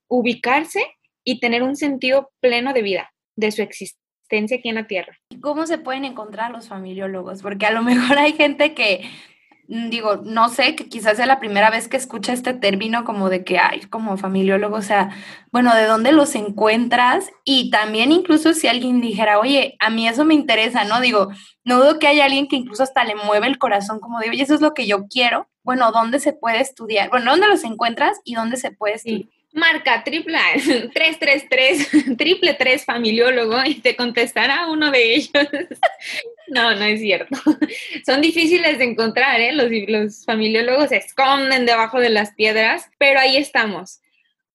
ubicarse 0.08 0.82
y 1.24 1.40
tener 1.40 1.62
un 1.62 1.76
sentido 1.76 2.30
pleno 2.40 2.72
de 2.72 2.80
vida, 2.80 3.12
de 3.36 3.50
su 3.52 3.60
existencia 3.60 3.99
aquí 4.36 4.68
en 4.68 4.74
la 4.76 4.86
Tierra. 4.86 5.18
¿Cómo 5.40 5.66
se 5.66 5.78
pueden 5.78 6.04
encontrar 6.04 6.50
los 6.50 6.68
familiólogos? 6.68 7.42
Porque 7.42 7.66
a 7.66 7.70
lo 7.70 7.82
mejor 7.82 8.18
hay 8.18 8.32
gente 8.32 8.74
que 8.74 9.10
Mm, 9.70 9.88
digo, 9.88 10.16
no 10.24 10.48
sé, 10.48 10.74
que 10.74 10.88
quizás 10.88 11.16
sea 11.16 11.26
la 11.26 11.38
primera 11.38 11.70
vez 11.70 11.86
que 11.86 11.96
escucha 11.96 12.32
este 12.32 12.54
término 12.54 13.04
como 13.04 13.30
de 13.30 13.44
que 13.44 13.60
hay 13.60 13.82
como 13.82 14.16
familiólogo, 14.16 14.74
o 14.74 14.82
sea, 14.82 15.10
bueno, 15.52 15.72
¿de 15.76 15.86
dónde 15.86 16.10
los 16.10 16.34
encuentras? 16.34 17.30
Y 17.44 17.70
también 17.70 18.10
incluso 18.10 18.52
si 18.52 18.66
alguien 18.66 19.00
dijera, 19.00 19.38
oye, 19.38 19.76
a 19.78 19.88
mí 19.88 20.08
eso 20.08 20.24
me 20.24 20.34
interesa, 20.34 20.82
¿no? 20.82 21.00
Digo, 21.00 21.28
no 21.62 21.76
dudo 21.76 22.00
que 22.00 22.08
haya 22.08 22.24
alguien 22.24 22.48
que 22.48 22.56
incluso 22.56 22.82
hasta 22.82 23.04
le 23.04 23.14
mueve 23.14 23.46
el 23.46 23.58
corazón 23.58 24.00
como 24.00 24.18
de, 24.18 24.30
oye, 24.30 24.42
eso 24.42 24.54
es 24.54 24.60
lo 24.60 24.74
que 24.74 24.88
yo 24.88 25.06
quiero. 25.06 25.48
Bueno, 25.62 25.92
¿dónde 25.92 26.18
se 26.18 26.32
puede 26.32 26.60
estudiar? 26.60 27.08
Bueno, 27.08 27.30
¿dónde 27.30 27.46
los 27.46 27.62
encuentras 27.62 28.18
y 28.24 28.34
dónde 28.34 28.56
se 28.56 28.72
puede 28.72 28.94
estudiar? 28.94 29.28
Marca 29.52 30.04
tripla 30.04 30.40
333 30.92 32.16
triple 32.16 32.54
3 32.54 32.84
familiólogo 32.84 33.56
y 33.64 33.74
te 33.76 33.96
contestará 33.96 34.68
uno 34.68 34.90
de 34.90 35.14
ellos. 35.14 35.30
no, 36.48 36.74
no 36.74 36.84
es 36.84 37.00
cierto. 37.00 37.36
Son 38.04 38.20
difíciles 38.20 38.78
de 38.78 38.84
encontrar, 38.84 39.40
¿eh? 39.40 39.52
Los, 39.52 39.70
los 39.88 40.24
familiólogos 40.24 40.90
se 40.90 40.98
esconden 40.98 41.66
debajo 41.66 42.00
de 42.00 42.10
las 42.10 42.34
piedras, 42.34 42.88
pero 42.98 43.20
ahí 43.20 43.36
estamos. 43.36 44.00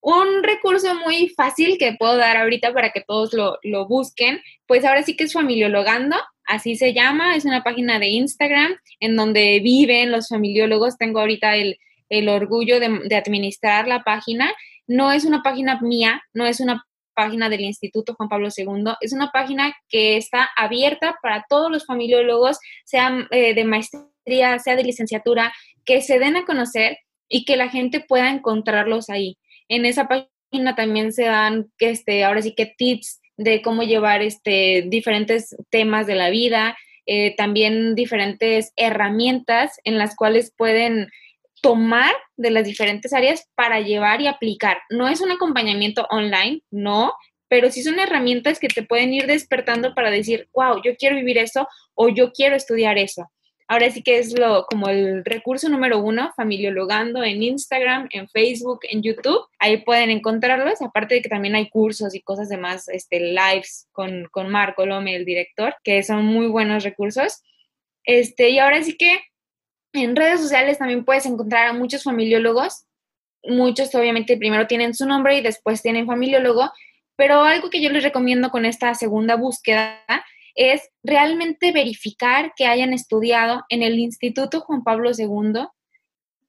Un 0.02 0.44
recurso 0.44 0.94
muy 0.96 1.30
fácil 1.30 1.78
que 1.80 1.96
puedo 1.98 2.16
dar 2.18 2.38
ahorita 2.38 2.74
para 2.74 2.92
que 2.92 3.02
todos 3.02 3.34
lo, 3.34 3.58
lo 3.64 3.88
busquen, 3.88 4.40
pues 4.68 4.86
ahora 4.86 5.02
sí 5.02 5.18
que 5.18 5.24
es 5.24 5.34
familiologando, 5.34 6.16
así 6.46 6.76
se 6.76 6.94
llama, 6.94 7.36
es 7.36 7.44
una 7.44 7.64
página 7.64 7.98
de 7.98 8.10
Instagram 8.10 8.76
en 9.00 9.16
donde 9.16 9.60
viven 9.62 10.12
los 10.12 10.28
familiólogos. 10.28 11.00
Tengo 11.00 11.22
ahorita 11.22 11.56
el, 11.56 11.80
el 12.10 12.30
orgullo 12.30 12.80
de 12.80 13.16
administrar 13.16 13.88
la 13.88 14.04
página 14.04 14.54
no 14.88 15.12
es 15.12 15.26
una 15.26 15.42
página 15.42 15.80
mía, 15.82 16.22
no 16.34 16.46
es 16.46 16.60
una 16.60 16.86
página 17.16 17.50
del 17.50 17.62
Instituto 17.62 18.14
Juan 18.14 18.30
Pablo 18.30 18.50
II, 18.56 18.94
es 19.02 19.14
una 19.14 19.32
página 19.32 19.74
que 19.90 20.18
está 20.18 20.50
abierta 20.56 21.18
para 21.22 21.46
todos 21.50 21.72
los 21.72 21.86
familiólogos, 21.86 22.60
sea 22.84 23.28
eh, 23.32 23.54
de 23.54 23.64
maestría, 23.64 24.60
sea 24.60 24.76
de 24.76 24.84
licenciatura, 24.84 25.54
que 25.86 26.02
se 26.02 26.20
den 26.20 26.36
a 26.36 26.46
conocer 26.46 26.98
y 27.30 27.46
que 27.46 27.58
la 27.58 27.70
gente 27.70 28.02
pueda 28.02 28.30
encontrarlos 28.30 29.10
ahí. 29.10 29.38
En 29.70 29.86
esa 29.86 30.08
página 30.08 30.76
también 30.76 31.12
se 31.12 31.24
dan, 31.24 31.72
este, 31.80 32.24
ahora 32.24 32.42
sí 32.42 32.54
que 32.54 32.74
tips 32.78 33.22
de 33.38 33.62
cómo 33.62 33.84
llevar 33.84 34.22
este, 34.22 34.86
diferentes 34.88 35.56
temas 35.70 36.08
de 36.08 36.16
la 36.16 36.30
vida, 36.30 36.78
eh, 37.06 37.36
también 37.36 37.96
diferentes 37.96 38.72
herramientas 38.76 39.80
en 39.84 39.98
las 39.98 40.16
cuales 40.16 40.54
pueden 40.56 41.10
tomar 41.66 42.14
de 42.38 42.52
las 42.52 42.66
diferentes 42.66 43.12
áreas 43.12 43.50
para 43.56 43.80
llevar 43.80 44.22
y 44.22 44.28
aplicar. 44.28 44.78
No 44.92 45.08
es 45.08 45.20
un 45.20 45.32
acompañamiento 45.32 46.06
online, 46.12 46.62
no, 46.70 47.14
pero 47.48 47.72
sí 47.72 47.82
son 47.82 47.98
herramientas 47.98 48.60
que 48.60 48.68
te 48.68 48.84
pueden 48.84 49.12
ir 49.16 49.26
despertando 49.26 49.96
para 49.96 50.12
decir, 50.12 50.48
wow, 50.54 50.80
yo 50.84 50.96
quiero 50.96 51.16
vivir 51.16 51.40
eso 51.40 51.68
o 51.96 52.10
yo 52.10 52.32
quiero 52.34 52.56
estudiar 52.56 53.00
eso. 53.00 53.32
Ahora 53.68 53.90
sí 53.90 54.04
que 54.04 54.20
es 54.20 54.38
lo 54.38 54.68
como 54.68 54.90
el 54.90 55.26
recurso 55.26 55.68
número 55.68 55.98
uno, 55.98 56.32
familiologando 56.38 57.24
en 57.24 57.42
Instagram, 57.42 58.10
en 58.12 58.30
Facebook, 58.30 58.82
en 58.84 59.02
YouTube. 59.02 59.48
Ahí 59.58 59.78
pueden 59.78 60.12
encontrarlos, 60.12 60.84
aparte 60.84 61.16
de 61.16 61.24
que 61.24 61.30
también 61.30 61.56
hay 61.56 61.68
cursos 61.72 62.14
y 62.14 62.22
cosas 62.22 62.48
demás, 62.48 62.88
este, 62.90 63.20
lives 63.20 63.88
con, 63.92 64.28
con 64.30 64.50
Marco 64.50 64.86
Lome, 64.86 65.16
el 65.16 65.26
director, 65.26 65.76
que 65.84 66.04
son 66.04 66.26
muy 66.26 66.46
buenos 66.46 66.84
recursos. 66.84 67.42
Este, 68.04 68.52
y 68.52 68.60
ahora 68.60 68.84
sí 68.84 68.96
que 68.98 69.20
en 70.04 70.16
redes 70.16 70.42
sociales 70.42 70.78
también 70.78 71.06
puedes 71.06 71.26
encontrar 71.26 71.68
a 71.68 71.74
muchos 71.74 72.04
familiólogos. 72.04 72.86
Muchos 73.44 73.94
obviamente 73.96 74.38
primero 74.38 74.68
tienen 74.68 74.94
su 74.94 75.06
nombre 75.06 75.38
y 75.38 75.42
después 75.42 75.82
tienen 75.82 76.08
familiólogo, 76.08 76.72
pero 77.16 77.44
algo 77.44 77.70
que 77.70 77.82
yo 77.82 77.90
les 77.90 78.04
recomiendo 78.04 78.50
con 78.50 78.66
esta 78.66 78.94
segunda 78.96 79.36
búsqueda 79.36 80.04
es 80.56 80.90
realmente 81.04 81.72
verificar 81.72 82.54
que 82.56 82.66
hayan 82.66 82.94
estudiado 82.94 83.64
en 83.70 83.84
el 83.84 84.00
Instituto 84.00 84.62
Juan 84.62 84.84
Pablo 84.84 85.12
II. 85.16 85.68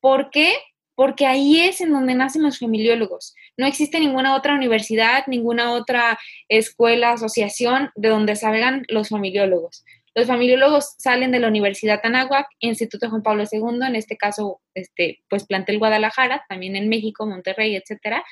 ¿Por 0.01 0.31
qué? 0.31 0.55
Porque 0.95 1.27
ahí 1.27 1.61
es 1.61 1.81
en 1.81 1.93
donde 1.93 2.15
nacen 2.15 2.43
los 2.43 2.61
familiólogos. 2.61 3.35
No 3.57 3.67
existe 3.67 4.01
ninguna 4.01 4.37
otra 4.37 4.55
universidad, 4.55 5.25
ninguna 5.27 5.73
otra 5.73 6.19
escuela, 6.49 7.13
asociación 7.13 7.91
de 7.97 8.09
donde 8.09 8.37
salgan 8.37 8.85
los 8.89 9.09
familiólogos. 9.09 9.85
Los 10.17 10.29
familiólogos 10.29 10.95
salen 10.97 11.31
de 11.31 11.41
la 11.41 11.49
Universidad 11.49 12.01
Anáhuac, 12.03 12.47
Instituto 12.61 13.11
Juan 13.11 13.23
Pablo 13.23 13.45
II, 13.53 13.87
en 13.87 13.97
este 13.97 14.17
caso, 14.17 14.63
este, 14.73 15.23
pues 15.29 15.45
plantel 15.45 15.79
Guadalajara, 15.79 16.47
también 16.49 16.75
en 16.75 16.89
México, 16.89 17.27
Monterrey, 17.27 17.77
etcétera. 17.77 18.25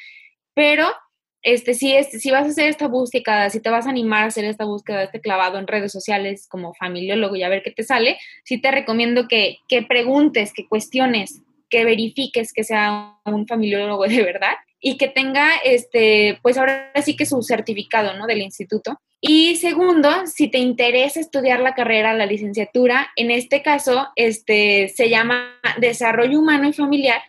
Pero 0.55 0.89
este, 1.43 1.75
si, 1.75 1.95
es, 1.95 2.11
si 2.11 2.31
vas 2.31 2.45
a 2.47 2.49
hacer 2.49 2.71
esta 2.71 2.89
búsqueda, 2.89 3.51
si 3.51 3.61
te 3.61 3.69
vas 3.69 3.87
a 3.87 3.91
animar 3.91 4.23
a 4.23 4.27
hacer 4.29 4.47
esta 4.47 4.65
búsqueda, 4.65 5.03
este 5.03 5.21
clavado 5.21 5.59
en 5.59 5.67
redes 5.67 5.93
sociales 5.93 6.49
como 6.49 6.73
familiólogo 6.73 7.37
y 7.37 7.43
a 7.43 7.51
ver 7.51 7.63
qué 7.63 7.71
te 7.71 7.83
sale, 7.83 8.17
sí 8.45 8.59
te 8.59 8.71
recomiendo 8.71 9.29
que, 9.29 9.59
que 9.69 9.83
preguntes, 9.83 10.55
que 10.55 10.67
cuestiones, 10.67 11.43
que 11.69 11.85
verifiques 11.85 12.55
que 12.55 12.65
sea 12.65 13.19
un 13.27 13.47
familiólogo 13.47 14.07
de 14.07 14.23
verdad 14.23 14.55
y 14.87 14.99
que 14.99 15.09
tenga, 15.09 15.57
este, 15.65 16.39
pues 16.43 16.59
ahora 16.59 16.93
sí 17.03 17.17
que 17.17 17.25
su 17.25 17.43
certificado, 17.43 18.15
¿no? 18.15 18.27
Del 18.27 18.43
instituto 18.43 19.01
y 19.27 19.57
segundo, 19.57 20.27
si 20.27 20.49
te 20.49 20.59
interesa 20.59 21.19
estudiar 21.19 21.61
la 21.61 21.75
carrera, 21.75 22.13
la 22.13 22.27
licenciatura, 22.27 23.11
en 23.17 23.31
este 23.31 23.63
caso 23.63 24.09
este, 24.17 24.89
se 24.95 25.09
llama 25.09 25.59
Desarrollo 25.79 26.39
Humano 26.39 26.69
y 26.69 26.75
Familiar. 26.75 27.23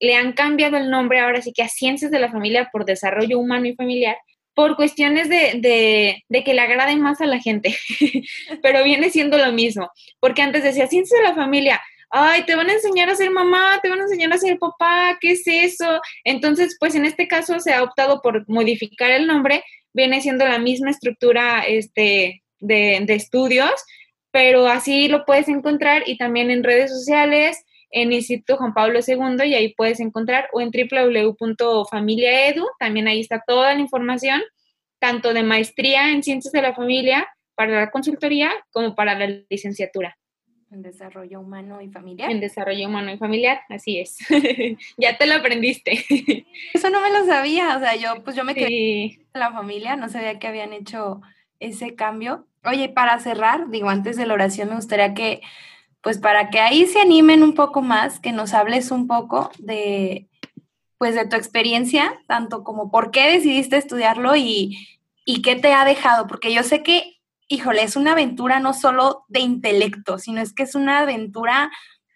Le 0.00 0.14
han 0.14 0.32
cambiado 0.32 0.78
el 0.78 0.88
nombre 0.88 1.20
ahora 1.20 1.42
sí 1.42 1.52
que 1.52 1.62
a 1.62 1.68
Ciencias 1.68 2.10
de 2.10 2.20
la 2.20 2.30
Familia 2.30 2.70
por 2.72 2.86
Desarrollo 2.86 3.38
Humano 3.38 3.66
y 3.66 3.74
Familiar, 3.74 4.16
por 4.54 4.76
cuestiones 4.76 5.28
de, 5.28 6.22
de 6.26 6.42
que 6.42 6.54
le 6.54 6.62
agrade 6.62 6.96
más 6.96 7.20
a 7.20 7.26
la 7.26 7.38
gente, 7.38 7.76
pero 8.62 8.82
viene 8.82 9.10
siendo 9.10 9.36
lo 9.36 9.52
mismo, 9.52 9.90
porque 10.20 10.40
antes 10.40 10.62
decía 10.62 10.86
Ciencias 10.86 11.20
de 11.20 11.28
la 11.28 11.34
Familia, 11.34 11.82
ay, 12.10 12.44
te 12.44 12.54
van 12.54 12.70
a 12.70 12.74
enseñar 12.74 13.10
a 13.10 13.16
ser 13.16 13.30
mamá, 13.30 13.80
te 13.82 13.90
van 13.90 14.00
a 14.00 14.04
enseñar 14.04 14.32
a 14.32 14.38
ser 14.38 14.58
papá, 14.58 15.18
¿qué 15.20 15.32
es 15.32 15.42
eso? 15.46 16.00
Entonces, 16.24 16.76
pues 16.78 16.94
en 16.94 17.04
este 17.04 17.28
caso 17.28 17.58
se 17.60 17.72
ha 17.72 17.82
optado 17.82 18.22
por 18.22 18.48
modificar 18.48 19.10
el 19.10 19.26
nombre 19.26 19.62
viene 19.96 20.20
siendo 20.20 20.44
la 20.46 20.58
misma 20.58 20.90
estructura 20.90 21.64
este, 21.66 22.42
de, 22.60 23.04
estudios, 23.08 23.72
pero 24.30 24.66
así 24.68 25.08
lo 25.08 25.24
puedes 25.24 25.48
encontrar 25.48 26.02
y 26.06 26.18
también 26.18 26.50
en 26.50 26.62
redes 26.62 26.90
sociales, 26.90 27.64
en 27.90 28.12
Instituto 28.12 28.58
Juan 28.58 28.74
Pablo 28.74 29.00
II 29.04 29.46
y 29.46 29.54
ahí 29.54 29.74
puedes 29.74 29.98
encontrar 30.00 30.48
o 30.52 30.60
en 30.60 30.70
www.familiaedu, 30.70 32.66
también 32.78 33.08
ahí 33.08 33.20
está 33.20 33.42
toda 33.46 33.72
la 33.72 33.80
información, 33.80 34.42
tanto 34.98 35.32
de 35.32 35.42
maestría 35.42 36.10
en 36.10 36.22
ciencias 36.22 36.52
de 36.52 36.60
la 36.62 36.74
familia 36.74 37.26
para 37.54 37.80
la 37.80 37.90
consultoría 37.90 38.52
como 38.72 38.94
para 38.94 39.18
la 39.18 39.26
licenciatura. 39.48 40.18
En 40.70 40.82
desarrollo 40.82 41.40
humano 41.40 41.80
y 41.80 41.88
familiar. 41.88 42.30
En 42.30 42.40
desarrollo 42.40 42.88
humano 42.88 43.12
y 43.12 43.18
familiar, 43.18 43.60
así 43.68 44.00
es. 44.00 44.18
ya 44.96 45.16
te 45.16 45.26
lo 45.26 45.34
aprendiste. 45.34 46.04
Eso 46.74 46.90
no 46.90 47.00
me 47.00 47.10
lo 47.10 47.24
sabía, 47.24 47.76
o 47.76 47.80
sea, 47.80 47.94
yo 47.94 48.22
pues 48.24 48.34
yo 48.34 48.44
me 48.44 48.54
quedé 48.54 49.04
en 49.04 49.18
la 49.32 49.52
familia, 49.52 49.94
no 49.94 50.08
sabía 50.08 50.38
que 50.38 50.48
habían 50.48 50.72
hecho 50.72 51.20
ese 51.60 51.94
cambio. 51.94 52.46
Oye, 52.64 52.88
para 52.88 53.18
cerrar, 53.20 53.70
digo, 53.70 53.88
antes 53.88 54.16
de 54.16 54.26
la 54.26 54.34
oración 54.34 54.70
me 54.70 54.74
gustaría 54.74 55.14
que, 55.14 55.40
pues 56.00 56.18
para 56.18 56.50
que 56.50 56.58
ahí 56.58 56.86
se 56.86 57.00
animen 57.00 57.44
un 57.44 57.54
poco 57.54 57.80
más, 57.80 58.18
que 58.18 58.32
nos 58.32 58.52
hables 58.52 58.90
un 58.90 59.06
poco 59.06 59.50
de, 59.58 60.26
pues 60.98 61.14
de 61.14 61.26
tu 61.28 61.36
experiencia, 61.36 62.20
tanto 62.26 62.64
como 62.64 62.90
por 62.90 63.12
qué 63.12 63.30
decidiste 63.30 63.76
estudiarlo 63.76 64.34
y, 64.34 64.98
y 65.24 65.42
qué 65.42 65.54
te 65.54 65.72
ha 65.72 65.84
dejado, 65.84 66.26
porque 66.26 66.52
yo 66.52 66.64
sé 66.64 66.82
que, 66.82 67.15
híjole, 67.48 67.82
es 67.82 67.96
una 67.96 68.12
aventura 68.12 68.60
no 68.60 68.74
solo 68.74 69.24
de 69.28 69.40
intelecto, 69.40 70.18
sino 70.18 70.40
es 70.40 70.52
que 70.52 70.64
es 70.64 70.74
una 70.74 71.00
aventura 71.00 71.70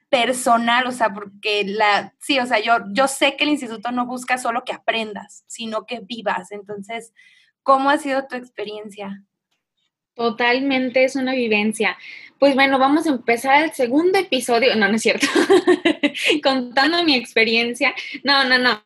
personal, 0.09 0.87
o 0.87 0.93
sea, 0.93 1.15
porque 1.15 1.65
la, 1.65 2.15
sí, 2.19 2.39
o 2.41 2.47
sea, 2.47 2.59
yo, 2.59 2.79
yo 2.93 3.07
sé 3.07 3.37
que 3.37 3.45
el 3.45 3.51
instituto 3.51 3.93
no 3.93 4.07
busca 4.07 4.39
solo 4.39 4.65
que 4.65 4.73
aprendas, 4.73 5.45
sino 5.47 5.87
que 5.87 6.01
vivas. 6.01 6.51
Entonces, 6.51 7.15
¿cómo 7.63 7.91
ha 7.91 7.99
sido 7.99 8.27
tu 8.27 8.35
experiencia? 8.35 9.23
Totalmente 10.15 11.05
es 11.05 11.15
una 11.15 11.33
vivencia. 11.33 11.97
Pues 12.41 12.55
bueno, 12.55 12.79
vamos 12.79 13.07
a 13.07 13.11
empezar 13.11 13.63
el 13.63 13.73
segundo 13.73 14.19
episodio. 14.19 14.75
No, 14.75 14.89
no 14.89 14.97
es 14.97 15.03
cierto. 15.03 15.27
Contando 16.43 17.05
mi 17.05 17.15
experiencia. 17.15 17.95
No, 18.25 18.45
no, 18.45 18.59
no. 18.59 18.83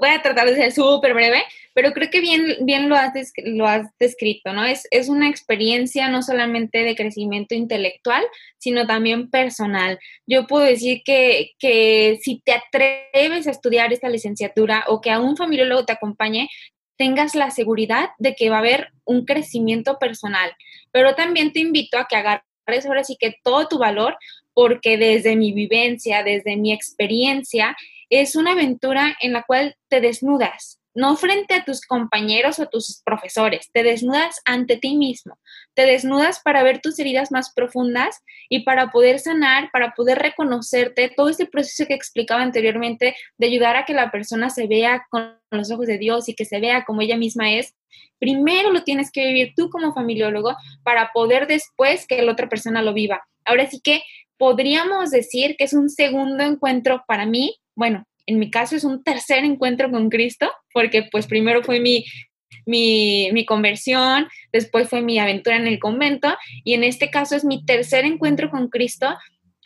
Voy 0.00 0.08
a 0.08 0.20
tratar 0.22 0.48
de 0.48 0.56
ser 0.56 0.72
súper 0.72 1.14
breve, 1.14 1.44
pero 1.74 1.92
creo 1.92 2.08
que 2.08 2.20
bien, 2.20 2.56
bien 2.60 2.88
lo, 2.88 2.94
has 2.94 3.12
lo 3.44 3.66
has 3.66 3.88
descrito, 3.98 4.52
¿no? 4.52 4.64
Es, 4.64 4.86
es 4.92 5.08
una 5.08 5.28
experiencia 5.28 6.08
no 6.08 6.22
solamente 6.22 6.84
de 6.84 6.94
crecimiento 6.94 7.54
intelectual, 7.54 8.24
sino 8.58 8.86
también 8.86 9.28
personal. 9.28 9.98
Yo 10.26 10.46
puedo 10.46 10.64
decir 10.64 11.02
que, 11.04 11.50
que 11.58 12.18
si 12.22 12.40
te 12.40 12.52
atreves 12.52 13.46
a 13.46 13.50
estudiar 13.50 13.92
esta 13.92 14.08
licenciatura 14.08 14.84
o 14.86 15.00
que 15.00 15.10
a 15.10 15.20
un 15.20 15.36
familiólogo 15.36 15.84
te 15.84 15.92
acompañe, 15.92 16.48
tengas 16.96 17.34
la 17.34 17.50
seguridad 17.50 18.10
de 18.18 18.34
que 18.34 18.50
va 18.50 18.56
a 18.56 18.60
haber 18.60 18.92
un 19.04 19.24
crecimiento 19.24 19.98
personal. 19.98 20.52
Pero 20.92 21.16
también 21.16 21.52
te 21.52 21.58
invito 21.58 21.98
a 21.98 22.06
que 22.08 22.16
agarres 22.16 22.86
ahora 22.86 23.02
sí 23.02 23.16
que 23.18 23.34
todo 23.42 23.66
tu 23.66 23.78
valor, 23.78 24.16
porque 24.52 24.96
desde 24.96 25.34
mi 25.34 25.52
vivencia, 25.52 26.22
desde 26.22 26.56
mi 26.56 26.72
experiencia, 26.72 27.76
es 28.10 28.36
una 28.36 28.52
aventura 28.52 29.16
en 29.20 29.32
la 29.32 29.42
cual 29.42 29.76
te 29.88 30.00
desnudas, 30.00 30.78
no 30.94 31.16
frente 31.16 31.54
a 31.54 31.64
tus 31.64 31.80
compañeros 31.82 32.58
o 32.58 32.66
tus 32.66 33.02
profesores, 33.04 33.70
te 33.72 33.82
desnudas 33.82 34.40
ante 34.44 34.76
ti 34.76 34.96
mismo, 34.96 35.38
te 35.74 35.86
desnudas 35.86 36.40
para 36.40 36.62
ver 36.62 36.80
tus 36.80 36.98
heridas 36.98 37.32
más 37.32 37.52
profundas 37.52 38.22
y 38.48 38.60
para 38.60 38.90
poder 38.90 39.18
sanar, 39.18 39.70
para 39.72 39.92
poder 39.92 40.18
reconocerte, 40.18 41.12
todo 41.14 41.28
ese 41.28 41.46
proceso 41.46 41.86
que 41.86 41.94
explicaba 41.94 42.42
anteriormente 42.42 43.16
de 43.38 43.46
ayudar 43.46 43.76
a 43.76 43.84
que 43.84 43.92
la 43.92 44.10
persona 44.10 44.50
se 44.50 44.66
vea 44.66 45.04
con 45.10 45.36
los 45.50 45.70
ojos 45.70 45.86
de 45.86 45.98
Dios 45.98 46.28
y 46.28 46.34
que 46.34 46.44
se 46.44 46.60
vea 46.60 46.84
como 46.84 47.02
ella 47.02 47.16
misma 47.16 47.52
es, 47.52 47.74
primero 48.18 48.70
lo 48.70 48.84
tienes 48.84 49.10
que 49.10 49.26
vivir 49.26 49.52
tú 49.56 49.68
como 49.70 49.92
familiólogo 49.92 50.56
para 50.82 51.10
poder 51.12 51.46
después 51.46 52.06
que 52.06 52.22
la 52.22 52.32
otra 52.32 52.48
persona 52.48 52.82
lo 52.82 52.94
viva. 52.94 53.22
Ahora 53.44 53.68
sí 53.68 53.80
que 53.82 54.02
podríamos 54.38 55.10
decir 55.10 55.56
que 55.56 55.64
es 55.64 55.72
un 55.72 55.90
segundo 55.90 56.42
encuentro 56.44 57.04
para 57.06 57.26
mí, 57.26 57.56
bueno, 57.76 58.06
en 58.26 58.38
mi 58.38 58.50
caso 58.50 58.76
es 58.76 58.84
un 58.84 59.02
tercer 59.02 59.44
encuentro 59.44 59.90
con 59.90 60.08
Cristo, 60.10 60.50
porque 60.72 61.06
pues 61.10 61.26
primero 61.26 61.62
fue 61.62 61.80
mi, 61.80 62.04
mi, 62.66 63.44
conversión, 63.46 64.28
después 64.52 64.88
fue 64.88 65.02
mi 65.02 65.18
aventura 65.18 65.56
en 65.56 65.66
el 65.66 65.78
convento 65.78 66.34
y 66.64 66.74
en 66.74 66.84
este 66.84 67.10
caso 67.10 67.36
es 67.36 67.44
mi 67.44 67.64
tercer 67.64 68.04
encuentro 68.04 68.50
con 68.50 68.68
Cristo 68.68 69.16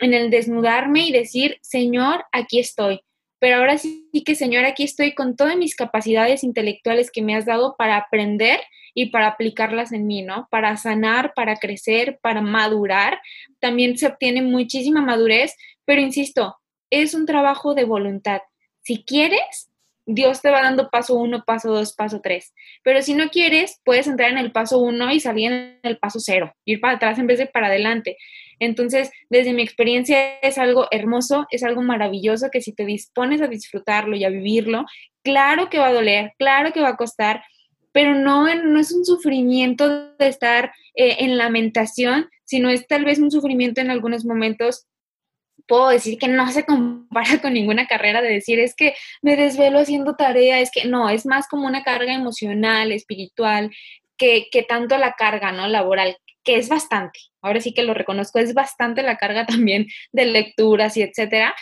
en 0.00 0.14
el 0.14 0.30
desnudarme 0.30 1.06
y 1.06 1.12
decir, 1.12 1.58
Señor, 1.60 2.24
aquí 2.32 2.58
estoy. 2.58 3.00
Pero 3.40 3.56
ahora 3.56 3.78
sí 3.78 4.10
que, 4.24 4.34
Señor, 4.34 4.64
aquí 4.64 4.82
estoy 4.82 5.14
con 5.14 5.36
todas 5.36 5.56
mis 5.56 5.76
capacidades 5.76 6.42
intelectuales 6.42 7.10
que 7.12 7.22
me 7.22 7.36
has 7.36 7.46
dado 7.46 7.76
para 7.78 7.96
aprender 7.96 8.58
y 8.94 9.10
para 9.10 9.28
aplicarlas 9.28 9.92
en 9.92 10.08
mí, 10.08 10.22
¿no? 10.22 10.48
Para 10.50 10.76
sanar, 10.76 11.32
para 11.34 11.56
crecer, 11.56 12.18
para 12.20 12.40
madurar. 12.40 13.20
También 13.60 13.96
se 13.96 14.08
obtiene 14.08 14.42
muchísima 14.42 15.02
madurez, 15.02 15.54
pero 15.84 16.00
insisto, 16.00 16.56
es 16.90 17.14
un 17.14 17.26
trabajo 17.26 17.74
de 17.74 17.84
voluntad. 17.84 18.40
Si 18.88 19.04
quieres, 19.04 19.70
Dios 20.06 20.40
te 20.40 20.48
va 20.48 20.62
dando 20.62 20.88
paso 20.88 21.14
uno, 21.14 21.44
paso 21.46 21.70
dos, 21.70 21.92
paso 21.92 22.22
tres. 22.22 22.54
Pero 22.82 23.02
si 23.02 23.12
no 23.12 23.28
quieres, 23.28 23.82
puedes 23.84 24.06
entrar 24.06 24.30
en 24.30 24.38
el 24.38 24.50
paso 24.50 24.78
uno 24.78 25.12
y 25.12 25.20
salir 25.20 25.52
en 25.52 25.78
el 25.82 25.98
paso 25.98 26.20
cero, 26.20 26.54
ir 26.64 26.80
para 26.80 26.94
atrás 26.94 27.18
en 27.18 27.26
vez 27.26 27.36
de 27.36 27.44
para 27.44 27.66
adelante. 27.66 28.16
Entonces, 28.58 29.10
desde 29.28 29.52
mi 29.52 29.60
experiencia 29.60 30.38
es 30.38 30.56
algo 30.56 30.86
hermoso, 30.90 31.46
es 31.50 31.64
algo 31.64 31.82
maravilloso 31.82 32.48
que 32.50 32.62
si 32.62 32.72
te 32.72 32.86
dispones 32.86 33.42
a 33.42 33.48
disfrutarlo 33.48 34.16
y 34.16 34.24
a 34.24 34.30
vivirlo, 34.30 34.86
claro 35.22 35.68
que 35.68 35.78
va 35.78 35.88
a 35.88 35.92
doler, 35.92 36.32
claro 36.38 36.72
que 36.72 36.80
va 36.80 36.88
a 36.88 36.96
costar, 36.96 37.44
pero 37.92 38.14
no, 38.14 38.46
no 38.54 38.80
es 38.80 38.90
un 38.90 39.04
sufrimiento 39.04 40.14
de 40.16 40.28
estar 40.28 40.72
eh, 40.94 41.16
en 41.18 41.36
lamentación, 41.36 42.30
sino 42.46 42.70
es 42.70 42.86
tal 42.86 43.04
vez 43.04 43.18
un 43.18 43.30
sufrimiento 43.30 43.82
en 43.82 43.90
algunos 43.90 44.24
momentos 44.24 44.86
puedo 45.68 45.88
decir 45.90 46.18
que 46.18 46.26
no 46.26 46.50
se 46.50 46.64
compara 46.64 47.40
con 47.40 47.52
ninguna 47.52 47.86
carrera 47.86 48.22
de 48.22 48.30
decir 48.30 48.58
es 48.58 48.74
que 48.74 48.94
me 49.22 49.36
desvelo 49.36 49.78
haciendo 49.78 50.16
tarea, 50.16 50.58
es 50.60 50.70
que 50.72 50.86
no, 50.86 51.08
es 51.10 51.26
más 51.26 51.46
como 51.46 51.66
una 51.66 51.84
carga 51.84 52.14
emocional, 52.14 52.90
espiritual, 52.90 53.70
que, 54.16 54.48
que 54.50 54.64
tanto 54.64 54.98
la 54.98 55.12
carga, 55.12 55.52
¿no? 55.52 55.68
Laboral, 55.68 56.16
que 56.42 56.56
es 56.56 56.68
bastante, 56.68 57.20
ahora 57.42 57.60
sí 57.60 57.72
que 57.72 57.82
lo 57.82 57.94
reconozco, 57.94 58.38
es 58.38 58.54
bastante 58.54 59.02
la 59.02 59.16
carga 59.16 59.46
también 59.46 59.86
de 60.12 60.24
lecturas 60.24 60.96
y 60.96 61.02
etcétera, 61.02 61.54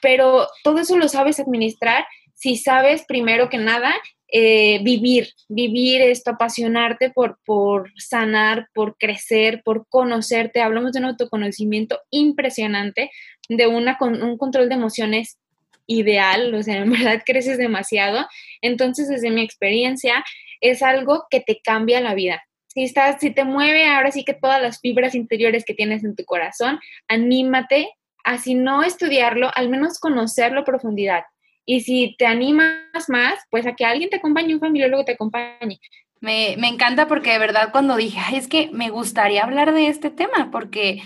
pero 0.00 0.46
todo 0.62 0.80
eso 0.80 0.96
lo 0.96 1.08
sabes 1.08 1.40
administrar 1.40 2.06
si 2.34 2.56
sabes 2.56 3.04
primero 3.06 3.48
que 3.48 3.58
nada 3.58 3.92
eh, 4.30 4.80
vivir, 4.82 5.28
vivir 5.48 6.02
esto, 6.02 6.32
apasionarte 6.32 7.10
por, 7.10 7.38
por 7.44 7.90
sanar, 7.96 8.68
por 8.74 8.96
crecer, 8.98 9.62
por 9.64 9.86
conocerte. 9.88 10.60
Hablamos 10.60 10.92
de 10.92 11.00
un 11.00 11.06
autoconocimiento 11.06 12.00
impresionante, 12.10 13.10
de 13.48 13.66
una, 13.66 13.96
un 14.00 14.36
control 14.36 14.68
de 14.68 14.74
emociones 14.74 15.38
ideal, 15.86 16.54
o 16.54 16.62
sea, 16.62 16.76
en 16.76 16.90
verdad 16.90 17.22
creces 17.24 17.58
demasiado. 17.58 18.26
Entonces, 18.60 19.08
desde 19.08 19.30
mi 19.30 19.42
experiencia, 19.42 20.24
es 20.60 20.82
algo 20.82 21.24
que 21.30 21.40
te 21.40 21.60
cambia 21.62 22.00
la 22.00 22.14
vida. 22.14 22.42
Si, 22.68 22.84
estás, 22.84 23.16
si 23.20 23.30
te 23.30 23.44
mueve 23.44 23.86
ahora 23.86 24.12
sí 24.12 24.24
que 24.24 24.34
todas 24.34 24.60
las 24.60 24.80
fibras 24.80 25.14
interiores 25.14 25.64
que 25.64 25.74
tienes 25.74 26.04
en 26.04 26.14
tu 26.14 26.24
corazón, 26.24 26.78
anímate 27.08 27.90
a 28.24 28.36
si 28.38 28.54
no 28.54 28.82
estudiarlo, 28.82 29.50
al 29.54 29.70
menos 29.70 29.98
conocerlo 29.98 30.60
a 30.60 30.64
profundidad. 30.64 31.24
Y 31.70 31.82
si 31.82 32.16
te 32.16 32.24
animas 32.24 32.78
más, 33.08 33.34
pues 33.50 33.66
a 33.66 33.74
que 33.74 33.84
alguien 33.84 34.08
te 34.08 34.16
acompañe, 34.16 34.54
un 34.54 34.60
familiar 34.60 34.90
te 35.04 35.12
acompañe. 35.12 35.78
Me, 36.18 36.56
me 36.58 36.66
encanta 36.66 37.06
porque 37.06 37.32
de 37.32 37.38
verdad 37.38 37.72
cuando 37.72 37.94
dije, 37.96 38.18
es 38.32 38.48
que 38.48 38.70
me 38.72 38.88
gustaría 38.88 39.44
hablar 39.44 39.74
de 39.74 39.88
este 39.88 40.08
tema, 40.08 40.50
porque 40.50 41.02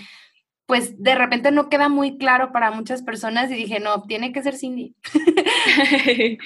pues 0.65 1.03
de 1.03 1.15
repente 1.15 1.51
no 1.51 1.67
queda 1.67 1.89
muy 1.89 2.17
claro 2.17 2.53
para 2.53 2.71
muchas 2.71 3.01
personas 3.01 3.51
y 3.51 3.55
dije, 3.55 3.81
no, 3.81 4.03
tiene 4.03 4.31
que 4.31 4.41
ser 4.41 4.55
Cindy. 4.55 4.95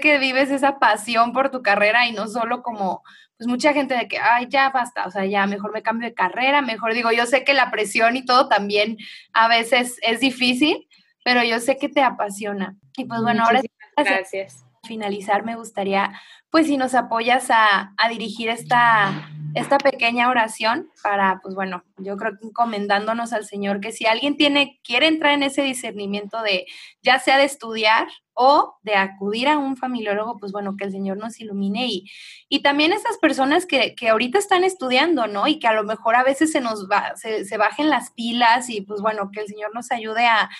que 0.00 0.18
vives 0.18 0.50
esa 0.50 0.78
pasión 0.78 1.34
por 1.34 1.50
tu 1.50 1.60
carrera 1.60 2.06
y 2.08 2.12
no 2.12 2.28
solo 2.28 2.62
como, 2.62 3.02
pues 3.36 3.46
mucha 3.46 3.74
gente 3.74 3.94
de 3.94 4.08
que, 4.08 4.16
ay, 4.16 4.46
ya 4.48 4.70
basta, 4.70 5.04
o 5.06 5.10
sea, 5.10 5.26
ya 5.26 5.46
mejor 5.46 5.74
me 5.74 5.82
cambio 5.82 6.08
de 6.08 6.14
carrera, 6.14 6.62
mejor 6.62 6.94
digo, 6.94 7.12
yo 7.12 7.26
sé 7.26 7.44
que 7.44 7.52
la 7.52 7.70
presión 7.70 8.16
y 8.16 8.24
todo 8.24 8.48
también 8.48 8.96
a 9.34 9.46
veces 9.46 9.98
es 10.00 10.20
difícil, 10.20 10.88
pero 11.24 11.42
yo 11.44 11.60
sé 11.60 11.76
que 11.76 11.88
te 11.88 12.02
apasiona. 12.02 12.76
Y 12.96 13.04
pues 13.04 13.20
bueno, 13.22 13.44
ahora 13.44 13.62
gracias. 13.96 14.64
finalizar 14.84 15.44
me 15.44 15.56
gustaría, 15.56 16.12
pues 16.50 16.66
si 16.66 16.76
nos 16.76 16.94
apoyas 16.94 17.50
a, 17.50 17.94
a, 17.96 18.08
dirigir 18.08 18.48
esta, 18.48 19.28
esta 19.54 19.78
pequeña 19.78 20.28
oración 20.28 20.90
para, 21.02 21.40
pues 21.42 21.54
bueno, 21.54 21.84
yo 21.98 22.16
creo 22.16 22.32
que 22.32 22.46
encomendándonos 22.46 23.32
al 23.32 23.44
Señor, 23.44 23.80
que 23.80 23.92
si 23.92 24.06
alguien 24.06 24.36
tiene, 24.36 24.80
quiere 24.82 25.06
entrar 25.06 25.34
en 25.34 25.44
ese 25.44 25.62
discernimiento 25.62 26.42
de, 26.42 26.66
ya 27.02 27.18
sea 27.18 27.38
de 27.38 27.44
estudiar 27.44 28.08
o 28.34 28.76
de 28.82 28.96
acudir 28.96 29.48
a 29.48 29.58
un 29.58 29.76
familiólogo, 29.76 30.38
pues 30.38 30.52
bueno, 30.52 30.76
que 30.76 30.84
el 30.84 30.92
Señor 30.92 31.18
nos 31.18 31.38
ilumine 31.40 31.86
y, 31.86 32.10
y 32.48 32.62
también 32.62 32.92
esas 32.92 33.18
personas 33.18 33.66
que, 33.66 33.94
que 33.94 34.08
ahorita 34.08 34.38
están 34.38 34.64
estudiando, 34.64 35.26
¿no? 35.26 35.46
Y 35.46 35.58
que 35.58 35.68
a 35.68 35.74
lo 35.74 35.84
mejor 35.84 36.16
a 36.16 36.24
veces 36.24 36.50
se 36.50 36.60
nos 36.60 36.88
va, 36.90 37.12
se, 37.16 37.44
se 37.44 37.56
bajen 37.56 37.90
las 37.90 38.10
pilas 38.12 38.68
y 38.68 38.80
pues 38.80 39.00
bueno, 39.00 39.30
que 39.32 39.40
el 39.40 39.48
Señor 39.48 39.74
nos 39.74 39.92
ayude 39.92 40.26
a 40.26 40.50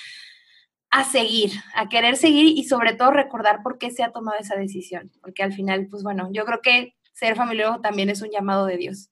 a 0.92 1.05
seguir, 1.05 1.52
a 1.74 1.88
querer 1.88 2.16
seguir 2.16 2.57
y 2.57 2.64
sobre 2.64 2.92
todo 2.92 3.11
recordar 3.11 3.62
por 3.62 3.78
qué 3.78 3.90
se 3.90 4.05
ha 4.05 4.12
tomado 4.12 4.38
esa 4.38 4.57
decisión, 4.57 5.11
porque 5.22 5.42
al 5.42 5.55
final, 5.55 5.88
pues 5.90 6.02
bueno, 6.02 6.28
yo 6.31 6.44
creo 6.44 6.61
que 6.61 6.94
ser 7.12 7.35
familiar 7.35 7.81
también 7.81 8.11
es 8.11 8.20
un 8.20 8.31
llamado 8.31 8.66
de 8.66 8.76
Dios. 8.76 9.09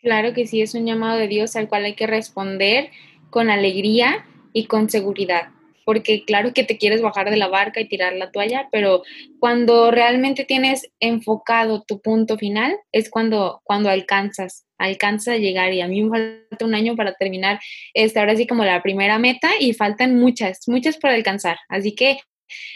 Claro 0.00 0.32
que 0.32 0.46
sí, 0.46 0.62
es 0.62 0.74
un 0.74 0.86
llamado 0.86 1.18
de 1.18 1.26
Dios 1.26 1.56
al 1.56 1.68
cual 1.68 1.84
hay 1.84 1.94
que 1.94 2.06
responder 2.06 2.90
con 3.28 3.50
alegría 3.50 4.24
y 4.52 4.66
con 4.66 4.88
seguridad 4.88 5.50
porque 5.84 6.24
claro 6.24 6.52
que 6.52 6.64
te 6.64 6.78
quieres 6.78 7.02
bajar 7.02 7.30
de 7.30 7.36
la 7.36 7.48
barca 7.48 7.80
y 7.80 7.88
tirar 7.88 8.14
la 8.14 8.30
toalla, 8.30 8.68
pero 8.70 9.02
cuando 9.38 9.90
realmente 9.90 10.44
tienes 10.44 10.90
enfocado 11.00 11.82
tu 11.82 12.00
punto 12.00 12.38
final 12.38 12.76
es 12.92 13.10
cuando, 13.10 13.60
cuando 13.64 13.90
alcanzas, 13.90 14.66
alcanza 14.78 15.32
a 15.32 15.38
llegar. 15.38 15.72
Y 15.72 15.80
a 15.80 15.88
mí 15.88 16.02
me 16.02 16.10
falta 16.10 16.64
un 16.64 16.74
año 16.74 16.96
para 16.96 17.14
terminar 17.14 17.60
esta, 17.94 18.20
ahora 18.20 18.36
sí 18.36 18.46
como 18.46 18.64
la 18.64 18.82
primera 18.82 19.18
meta 19.18 19.50
y 19.58 19.72
faltan 19.74 20.16
muchas, 20.16 20.66
muchas 20.66 20.96
para 20.96 21.14
alcanzar, 21.14 21.58
así 21.68 21.94
que 21.94 22.18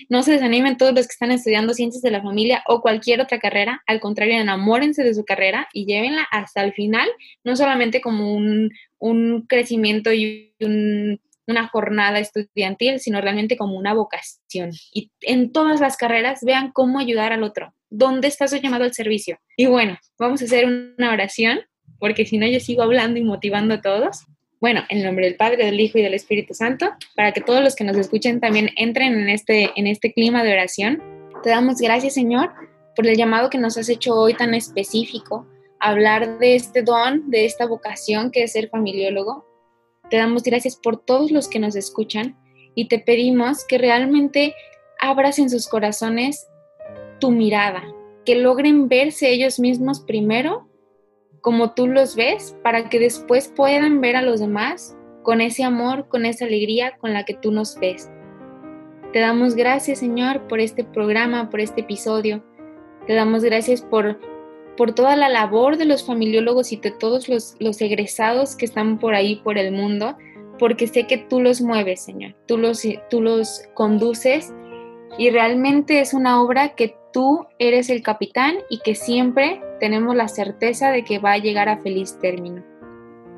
no 0.09 0.23
se 0.23 0.33
desanimen 0.33 0.77
todos 0.77 0.95
los 0.95 1.07
que 1.07 1.13
están 1.13 1.33
estudiando 1.33 1.75
ciencias 1.75 2.03
de 2.03 2.11
la 2.11 2.23
familia 2.23 2.63
o 2.67 2.81
cualquier 2.81 3.21
otra 3.21 3.39
carrera, 3.39 3.83
al 3.87 4.01
contrario, 4.01 4.39
enamórense 4.41 5.03
de 5.03 5.15
su 5.15 5.25
carrera 5.25 5.69
y 5.73 5.87
llévenla 5.87 6.27
hasta 6.31 6.63
el 6.63 6.73
final, 6.73 7.09
no 7.43 7.57
solamente 7.57 8.01
como 8.01 8.33
un, 8.35 8.71
un 8.99 9.47
crecimiento 9.49 10.13
y 10.13 10.55
un 10.61 11.21
una 11.47 11.69
jornada 11.69 12.19
estudiantil, 12.19 13.01
sino 13.01 13.21
realmente 13.21 13.57
como 13.57 13.77
una 13.77 13.95
vocación. 13.95 14.71
Y 14.93 15.11
en 15.21 15.53
todas 15.53 15.81
las 15.81 15.97
carreras 15.97 16.41
vean 16.43 16.73
cómo 16.73 16.99
ayudar 16.99 17.33
al 17.33 17.43
otro. 17.43 17.75
¿Dónde 17.91 18.29
está 18.29 18.49
su 18.49 18.57
llamado 18.57 18.85
al 18.85 18.95
servicio? 18.95 19.39
Y 19.57 19.67
bueno, 19.67 19.99
vamos 20.19 20.43
a 20.43 20.47
hacer 20.47 20.67
una 20.67 21.13
oración, 21.13 21.61
porque 21.99 22.27
si 22.27 22.39
no 22.39 22.47
yo 22.47 22.61
sigo 22.61 22.83
hablando 22.83 23.19
y 23.19 23.25
motivando 23.25 23.75
a 23.75 23.81
todos. 23.81 24.25
Bueno, 24.61 24.83
en 24.89 24.99
el 24.99 25.05
nombre 25.05 25.27
del 25.27 25.37
Padre, 25.37 25.65
del 25.65 25.79
Hijo 25.79 25.99
y 25.99 26.03
del 26.03 26.15
Espíritu 26.15 26.55
Santo, 26.55 26.91
para 27.15 27.33
que 27.33 27.43
todos 27.43 27.63
los 27.63 27.77
que 27.77 27.85
nos 27.85 27.97
escuchen 27.97 28.41
también 28.41 28.71
entren 28.77 29.15
en 29.15 29.29
este, 29.29 29.71
en 29.77 29.87
este 29.87 30.13
clima 30.13 30.43
de 30.43 30.53
oración. 30.53 31.03
Te 31.43 31.51
damos 31.51 31.81
gracias, 31.81 32.15
Señor, 32.15 32.51
por 32.97 33.07
el 33.07 33.17
llamado 33.17 33.51
que 33.51 33.59
nos 33.59 33.77
has 33.77 33.91
hecho 33.91 34.15
hoy 34.15 34.35
tan 34.35 34.55
específico, 34.55 35.47
hablar 35.81 36.39
de 36.39 36.55
este 36.55 36.83
don, 36.83 37.31
de 37.31 37.45
esta 37.45 37.67
vocación 37.67 38.31
que 38.31 38.45
es 38.45 38.53
ser 38.53 38.71
familiólogo 38.71 39.45
te 40.11 40.17
damos 40.17 40.43
gracias 40.43 40.77
por 40.77 40.97
todos 41.05 41.31
los 41.31 41.49
que 41.49 41.59
nos 41.59 41.77
escuchan 41.77 42.37
y 42.75 42.89
te 42.89 42.99
pedimos 42.99 43.65
que 43.67 43.79
realmente 43.79 44.55
abras 45.01 45.39
en 45.39 45.51
sus 45.51 45.69
corazones 45.69 46.47
tu 47.21 47.31
mirada, 47.31 47.83
que 48.25 48.37
logren 48.37 48.89
verse 48.89 49.31
ellos 49.31 49.59
mismos 49.59 50.01
primero 50.01 50.69
como 51.45 51.75
tú 51.75 51.87
los 51.87 52.17
ves, 52.17 52.57
para 52.63 52.89
que 52.89 52.99
después 52.99 53.53
puedan 53.55 54.01
ver 54.01 54.17
a 54.17 54.23
los 54.23 54.41
demás 54.41 54.97
con 55.23 55.43
ese 55.43 55.63
amor, 55.63 56.09
con 56.09 56.25
esa 56.25 56.47
alegría 56.47 56.97
con 56.97 57.13
la 57.13 57.25
que 57.25 57.35
tú 57.35 57.53
nos 57.53 57.79
ves. 57.79 58.11
Te 59.13 59.19
damos 59.19 59.55
gracias, 59.55 59.99
Señor, 59.99 60.49
por 60.49 60.59
este 60.59 60.85
programa, 60.85 61.51
por 61.51 61.61
este 61.61 61.83
episodio. 61.83 62.43
Te 63.07 63.13
damos 63.13 63.45
gracias 63.45 63.83
por 63.83 64.19
por 64.77 64.95
toda 64.95 65.17
la 65.17 65.29
labor 65.29 65.77
de 65.77 65.85
los 65.85 66.05
familiólogos 66.05 66.73
y 66.73 66.77
de 66.77 66.91
todos 66.91 67.29
los, 67.29 67.57
los 67.61 67.81
egresados 67.81 68.57
que 68.57 68.65
están 68.65 68.99
por 68.99 69.15
ahí, 69.15 69.37
por 69.37 69.59
el 69.59 69.73
mundo, 69.73 70.17
porque 70.59 70.87
sé 70.87 71.07
que 71.07 71.19
tú 71.19 71.41
los 71.41 71.61
mueves, 71.61 72.01
Señor, 72.01 72.35
tú 72.47 72.59
los, 72.59 72.83
tú 73.11 73.21
los 73.21 73.63
conduces 73.75 74.53
y 75.19 75.31
realmente 75.31 76.01
es 76.01 76.15
una 76.15 76.43
obra 76.43 76.71
que 76.71 76.97
tú 77.13 77.47
eres 77.59 77.91
el 77.91 78.03
capitán 78.03 78.57
y 78.69 78.79
que 78.81 78.95
siempre 78.95 79.61
tenemos 79.79 80.17
la 80.17 80.29
certeza 80.29 80.91
de 80.91 81.05
que 81.05 81.19
va 81.19 81.33
a 81.33 81.39
llegar 81.39 81.69
a 81.69 81.79
feliz 81.79 82.19
término. 82.21 82.65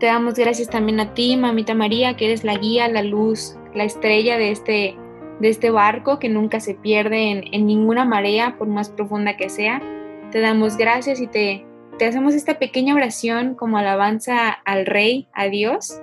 Te 0.00 0.06
damos 0.06 0.34
gracias 0.34 0.68
también 0.68 1.00
a 1.00 1.14
ti, 1.14 1.36
mamita 1.36 1.74
María, 1.74 2.16
que 2.16 2.26
eres 2.26 2.44
la 2.44 2.56
guía, 2.56 2.88
la 2.88 3.02
luz, 3.02 3.56
la 3.74 3.84
estrella 3.84 4.36
de 4.36 4.50
este, 4.50 4.96
de 5.40 5.48
este 5.48 5.70
barco 5.70 6.18
que 6.18 6.28
nunca 6.28 6.60
se 6.60 6.74
pierde 6.74 7.30
en, 7.30 7.44
en 7.52 7.66
ninguna 7.66 8.04
marea, 8.04 8.56
por 8.58 8.68
más 8.68 8.90
profunda 8.90 9.36
que 9.36 9.48
sea 9.48 9.82
te 10.30 10.40
damos 10.40 10.76
gracias 10.76 11.20
y 11.20 11.26
te, 11.26 11.64
te 11.98 12.06
hacemos 12.06 12.34
esta 12.34 12.58
pequeña 12.58 12.94
oración 12.94 13.54
como 13.54 13.78
alabanza 13.78 14.50
al 14.50 14.86
Rey, 14.86 15.28
a 15.32 15.46
Dios, 15.46 16.00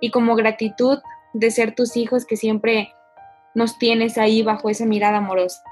y 0.00 0.10
como 0.10 0.34
gratitud 0.34 0.98
de 1.32 1.50
ser 1.50 1.74
tus 1.74 1.96
hijos 1.96 2.26
que 2.26 2.36
siempre 2.36 2.92
nos 3.54 3.78
tienes 3.78 4.18
ahí 4.18 4.42
bajo 4.42 4.68
esa 4.68 4.86
mirada 4.86 5.18
amorosa. 5.18 5.62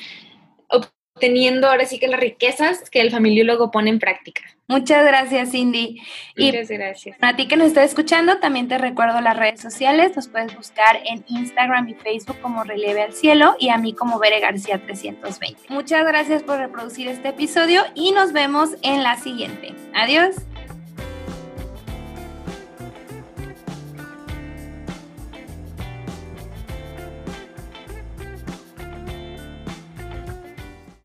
obteniendo 1.21 1.67
ahora 1.67 1.85
sí 1.85 1.99
que 1.99 2.07
las 2.07 2.19
riquezas 2.19 2.89
que 2.89 3.01
el 3.01 3.11
familiólogo 3.11 3.69
pone 3.69 3.89
en 3.89 3.99
práctica. 3.99 4.41
Muchas 4.67 5.05
gracias, 5.05 5.51
Cindy. 5.51 6.01
Muchas 6.37 6.69
gracias. 6.69 7.17
A 7.19 7.35
ti 7.35 7.47
que 7.47 7.57
nos 7.57 7.67
estás 7.67 7.89
escuchando, 7.89 8.37
también 8.37 8.69
te 8.69 8.77
recuerdo 8.77 9.19
las 9.19 9.35
redes 9.35 9.59
sociales. 9.59 10.15
Nos 10.15 10.29
puedes 10.29 10.55
buscar 10.55 11.01
en 11.05 11.25
Instagram 11.27 11.89
y 11.89 11.93
Facebook 11.95 12.39
como 12.41 12.63
Relieve 12.63 13.01
al 13.01 13.13
Cielo 13.13 13.55
y 13.59 13.69
a 13.69 13.77
mí 13.77 13.93
como 13.93 14.17
Bere 14.17 14.39
García 14.39 14.81
320. 14.81 15.61
Muchas 15.67 16.05
gracias 16.07 16.43
por 16.43 16.57
reproducir 16.57 17.09
este 17.09 17.29
episodio 17.29 17.83
y 17.93 18.13
nos 18.13 18.31
vemos 18.31 18.69
en 18.81 19.03
la 19.03 19.17
siguiente. 19.17 19.75
Adiós. 19.93 20.35